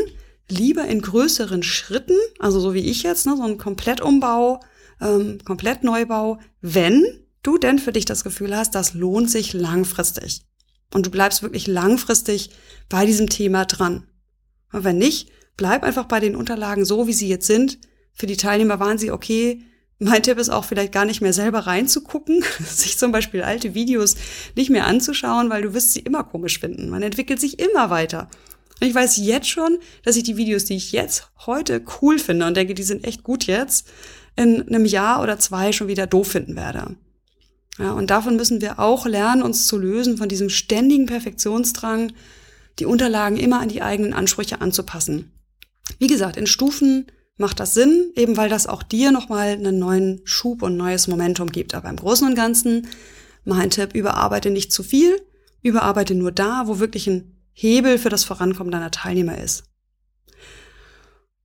lieber 0.49 0.85
in 0.85 1.01
größeren 1.01 1.63
Schritten, 1.63 2.17
also 2.39 2.59
so 2.59 2.73
wie 2.73 2.89
ich 2.89 3.03
jetzt, 3.03 3.25
ne, 3.25 3.35
so 3.35 3.43
ein 3.43 3.57
Komplettumbau, 3.57 4.59
ähm, 5.01 5.39
Komplettneubau, 5.43 6.39
wenn 6.61 7.05
du 7.43 7.57
denn 7.57 7.79
für 7.79 7.91
dich 7.91 8.05
das 8.05 8.23
Gefühl 8.23 8.55
hast, 8.55 8.75
das 8.75 8.93
lohnt 8.93 9.29
sich 9.29 9.53
langfristig. 9.53 10.41
Und 10.93 11.05
du 11.05 11.09
bleibst 11.09 11.43
wirklich 11.43 11.67
langfristig 11.67 12.51
bei 12.89 13.05
diesem 13.05 13.29
Thema 13.29 13.65
dran. 13.65 14.07
Und 14.71 14.83
wenn 14.83 14.97
nicht, 14.97 15.29
bleib 15.57 15.83
einfach 15.83 16.05
bei 16.05 16.19
den 16.19 16.35
Unterlagen 16.35 16.85
so, 16.85 17.07
wie 17.07 17.13
sie 17.13 17.27
jetzt 17.27 17.47
sind. 17.47 17.79
Für 18.17 18.25
die 18.25 18.38
Teilnehmer 18.38 18.80
waren 18.80 18.97
sie 18.97 19.12
okay. 19.12 19.62
Mein 19.99 20.23
Tipp 20.23 20.39
ist 20.39 20.49
auch 20.49 20.65
vielleicht 20.65 20.91
gar 20.91 21.06
nicht 21.06 21.21
mehr 21.21 21.34
selber 21.34 21.60
reinzugucken, 21.60 22.43
sich 22.65 22.97
zum 22.97 23.12
Beispiel 23.12 23.43
alte 23.43 23.75
Videos 23.75 24.15
nicht 24.56 24.69
mehr 24.69 24.88
anzuschauen, 24.88 25.49
weil 25.49 25.62
du 25.62 25.73
wirst 25.73 25.93
sie 25.93 25.99
immer 25.99 26.23
komisch 26.23 26.60
finden. 26.60 26.89
Man 26.89 27.03
entwickelt 27.03 27.39
sich 27.39 27.60
immer 27.60 27.89
weiter. 27.89 28.27
Und 28.82 28.88
ich 28.88 28.93
weiß 28.93 29.17
jetzt 29.17 29.49
schon, 29.49 29.77
dass 30.03 30.15
ich 30.15 30.23
die 30.23 30.38
Videos, 30.38 30.65
die 30.65 30.75
ich 30.75 30.91
jetzt 30.91 31.30
heute 31.45 31.84
cool 32.01 32.19
finde 32.19 32.45
und 32.45 32.58
denke, 32.58 32.73
die 32.73 32.84
sind 32.84 33.06
echt 33.06 33.23
gut 33.23 33.45
jetzt, 33.45 33.88
in 34.36 34.67
einem 34.67 34.86
Jahr 34.86 35.21
oder 35.21 35.39
zwei 35.39 35.71
schon 35.71 35.88
wieder 35.88 36.06
doof 36.06 36.27
finden 36.27 36.56
werde. 36.56 36.95
Ja, 37.80 37.91
und 37.91 38.10
davon 38.10 38.36
müssen 38.36 38.62
wir 38.62 38.80
auch 38.80 39.06
lernen, 39.06 39.43
uns 39.43 39.67
zu 39.67 39.77
lösen 39.77 40.17
von 40.17 40.30
diesem 40.30 40.49
ständigen 40.49 41.06
Perfektionsdrang, 41.06 42.13
die 42.80 42.86
Unterlagen 42.86 43.38
immer 43.38 43.60
an 43.60 43.69
die 43.69 43.82
eigenen 43.82 44.13
Ansprüche 44.13 44.62
anzupassen. 44.62 45.32
Wie 45.99 46.08
gesagt, 46.08 46.38
in 46.38 46.47
Stufen 46.47 47.08
macht 47.38 47.60
das 47.60 47.73
Sinn, 47.73 48.12
eben 48.15 48.36
weil 48.36 48.50
das 48.50 48.67
auch 48.67 48.84
dir 48.84 49.12
nochmal 49.12 49.50
einen 49.50 49.80
neuen 49.80 50.21
Schub 50.26 50.63
und 50.63 50.76
neues 50.76 51.08
Momentum 51.08 51.52
gibt. 51.52 51.76
Aber 51.76 51.89
im 51.89 51.95
Großen 51.95 52.28
und 52.28 52.36
Ganzen, 52.36 52.88
mein 53.45 53.69
Tipp, 53.69 53.93
überarbeite 53.93 54.50
nicht 54.50 54.71
zu 54.73 54.84
viel, 54.84 55.21
überarbeite 55.62 56.15
nur 56.15 56.32
da, 56.32 56.63
wo 56.65 56.80
wirklich 56.80 57.08
ein 57.08 57.38
Hebel 57.54 57.97
für 57.97 58.10
das 58.10 58.23
Vorankommen 58.23 58.71
deiner 58.71 58.91
Teilnehmer 58.91 59.38
ist. 59.38 59.63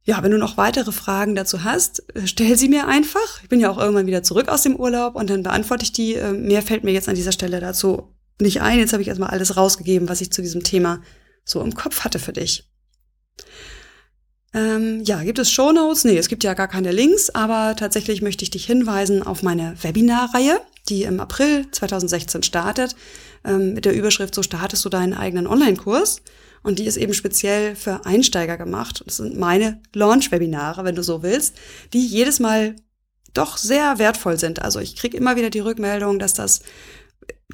Ja, 0.05 0.23
wenn 0.23 0.33
du 0.33 0.39
noch 0.39 0.57
weitere 0.57 0.91
Fragen 0.91 1.37
dazu 1.37 1.63
hast, 1.63 2.03
äh, 2.17 2.27
stell 2.27 2.59
sie 2.59 2.69
mir 2.69 2.89
einfach. 2.89 3.43
Ich 3.43 3.49
bin 3.49 3.61
ja 3.61 3.71
auch 3.71 3.79
irgendwann 3.79 4.07
wieder 4.07 4.25
zurück 4.25 4.49
aus 4.49 4.63
dem 4.63 4.75
Urlaub 4.75 5.15
und 5.15 5.31
dann 5.31 5.45
beantworte 5.45 5.85
ich 5.85 5.93
die. 5.93 6.15
Äh, 6.15 6.33
mehr 6.33 6.63
fällt 6.63 6.83
mir 6.83 6.91
jetzt 6.91 7.09
an 7.09 7.15
dieser 7.15 7.33
Stelle 7.33 7.61
dazu 7.61 8.13
nicht 8.41 8.63
ein. 8.63 8.79
Jetzt 8.81 8.93
habe 8.93 9.03
ich 9.03 9.09
erstmal 9.09 9.31
alles 9.31 9.57
rausgegeben, 9.57 10.09
was 10.09 10.21
ich 10.21 10.33
zu 10.33 10.43
diesem 10.43 10.65
Thema 10.65 11.01
so 11.45 11.61
im 11.63 11.75
Kopf 11.75 12.01
hatte 12.01 12.19
für 12.19 12.33
dich. 12.33 12.69
Ähm, 14.55 15.03
ja, 15.05 15.23
gibt 15.23 15.39
es 15.39 15.51
Shownotes? 15.51 16.05
Nee, 16.05 16.19
es 16.19 16.29
gibt 16.29 16.45
ja 16.45 16.55
gar 16.55 16.69
keine 16.69 16.93
Links, 16.93 17.31
aber 17.31 17.75
tatsächlich 17.77 18.21
möchte 18.21 18.45
ich 18.45 18.51
dich 18.51 18.67
hinweisen 18.67 19.23
auf 19.23 19.43
meine 19.43 19.75
Webinarreihe, 19.83 20.61
die 20.89 21.05
im 21.05 21.21
April 21.21 21.67
2016 21.71 22.43
startet, 22.43 22.95
ähm, 23.45 23.75
mit 23.75 23.85
der 23.87 23.95
Überschrift 23.95 24.35
So 24.35 24.43
startest 24.43 24.85
du 24.85 24.89
deinen 24.89 25.15
eigenen 25.15 25.47
Online-Kurs. 25.47 26.23
Und 26.63 26.79
die 26.79 26.85
ist 26.85 26.97
eben 26.97 27.15
speziell 27.15 27.75
für 27.75 28.07
Einsteiger 28.07 28.57
gemacht. 28.57 29.03
Das 29.05 29.17
sind 29.17 29.37
meine 29.37 29.81
Launch-Webinare, 29.95 30.85
wenn 30.85 30.95
du 30.95 31.03
so 31.03 31.23
willst, 31.23 31.57
die 31.93 32.07
jedes 32.07 32.39
Mal 32.39 32.77
doch 33.35 33.57
sehr 33.57 33.99
wertvoll 33.99 34.39
sind. 34.39 34.63
Also 34.63 34.79
ich 34.79 34.95
kriege 34.95 35.17
immer 35.17 35.37
wieder 35.37 35.51
die 35.51 35.61
Rückmeldung, 35.61 36.19
dass 36.19 36.35
das 36.35 36.61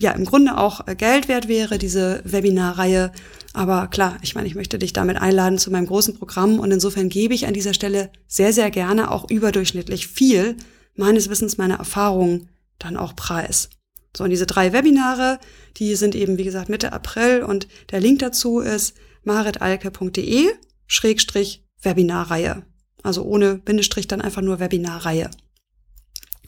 ja 0.00 0.12
im 0.12 0.24
Grunde 0.24 0.58
auch 0.58 0.84
Geld 0.96 1.28
wert 1.28 1.48
wäre, 1.48 1.78
diese 1.78 2.20
Webinarreihe. 2.24 3.12
Aber 3.52 3.88
klar, 3.88 4.18
ich 4.22 4.34
meine, 4.34 4.46
ich 4.46 4.54
möchte 4.54 4.78
dich 4.78 4.92
damit 4.92 5.16
einladen 5.16 5.58
zu 5.58 5.70
meinem 5.70 5.86
großen 5.86 6.14
Programm 6.18 6.60
und 6.60 6.70
insofern 6.70 7.08
gebe 7.08 7.34
ich 7.34 7.46
an 7.46 7.54
dieser 7.54 7.74
Stelle 7.74 8.10
sehr, 8.26 8.52
sehr 8.52 8.70
gerne 8.70 9.10
auch 9.10 9.30
überdurchschnittlich 9.30 10.08
viel 10.08 10.56
meines 10.94 11.30
Wissens, 11.30 11.58
meiner 11.58 11.76
Erfahrungen 11.76 12.48
dann 12.78 12.96
auch 12.96 13.16
preis. 13.16 13.70
So, 14.16 14.24
und 14.24 14.30
diese 14.30 14.46
drei 14.46 14.72
Webinare, 14.72 15.38
die 15.76 15.94
sind 15.94 16.14
eben, 16.14 16.38
wie 16.38 16.44
gesagt, 16.44 16.68
Mitte 16.68 16.92
April 16.92 17.42
und 17.42 17.68
der 17.90 18.00
Link 18.00 18.20
dazu 18.20 18.60
ist 18.60 18.94
maritalke.de 19.24 20.48
Schrägstrich 20.86 21.64
Webinarreihe. 21.82 22.64
Also 23.02 23.22
ohne 23.22 23.56
Bindestrich 23.56 24.08
dann 24.08 24.20
einfach 24.20 24.42
nur 24.42 24.58
Webinarreihe. 24.58 25.30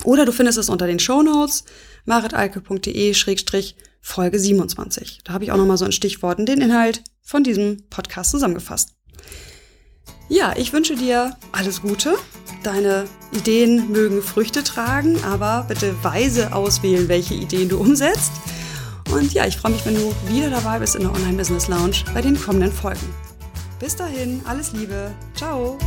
Oder 0.04 0.24
du 0.24 0.32
findest 0.32 0.58
es 0.58 0.68
unter 0.68 0.86
den 0.86 0.98
Show 0.98 1.22
Notes 1.22 1.64
maritalke.de 2.04 3.14
Schrägstrich 3.14 3.76
Folge 4.00 4.38
27. 4.38 5.20
Da 5.24 5.32
habe 5.32 5.44
ich 5.44 5.52
auch 5.52 5.56
nochmal 5.56 5.76
so 5.76 5.84
in 5.84 5.92
Stichworten 5.92 6.46
den 6.46 6.60
Inhalt 6.60 7.02
von 7.22 7.44
diesem 7.44 7.84
Podcast 7.90 8.30
zusammengefasst. 8.30 8.90
Ja, 10.28 10.54
ich 10.56 10.72
wünsche 10.72 10.94
dir 10.94 11.36
alles 11.52 11.82
Gute. 11.82 12.14
Deine 12.62 13.06
Ideen 13.32 13.90
mögen 13.90 14.22
Früchte 14.22 14.62
tragen, 14.62 15.22
aber 15.24 15.64
bitte 15.68 15.94
weise 16.04 16.54
auswählen, 16.54 17.08
welche 17.08 17.34
Ideen 17.34 17.68
du 17.68 17.78
umsetzt. 17.78 18.32
Und 19.12 19.32
ja, 19.32 19.46
ich 19.46 19.56
freue 19.56 19.72
mich, 19.72 19.84
wenn 19.84 19.96
du 19.96 20.14
wieder 20.28 20.50
dabei 20.50 20.78
bist 20.78 20.94
in 20.94 21.02
der 21.02 21.12
Online 21.12 21.36
Business 21.36 21.68
Lounge 21.68 22.04
bei 22.14 22.22
den 22.22 22.40
kommenden 22.40 22.72
Folgen. 22.72 23.12
Bis 23.80 23.96
dahin, 23.96 24.40
alles 24.44 24.72
Liebe. 24.72 25.10
Ciao. 25.34 25.78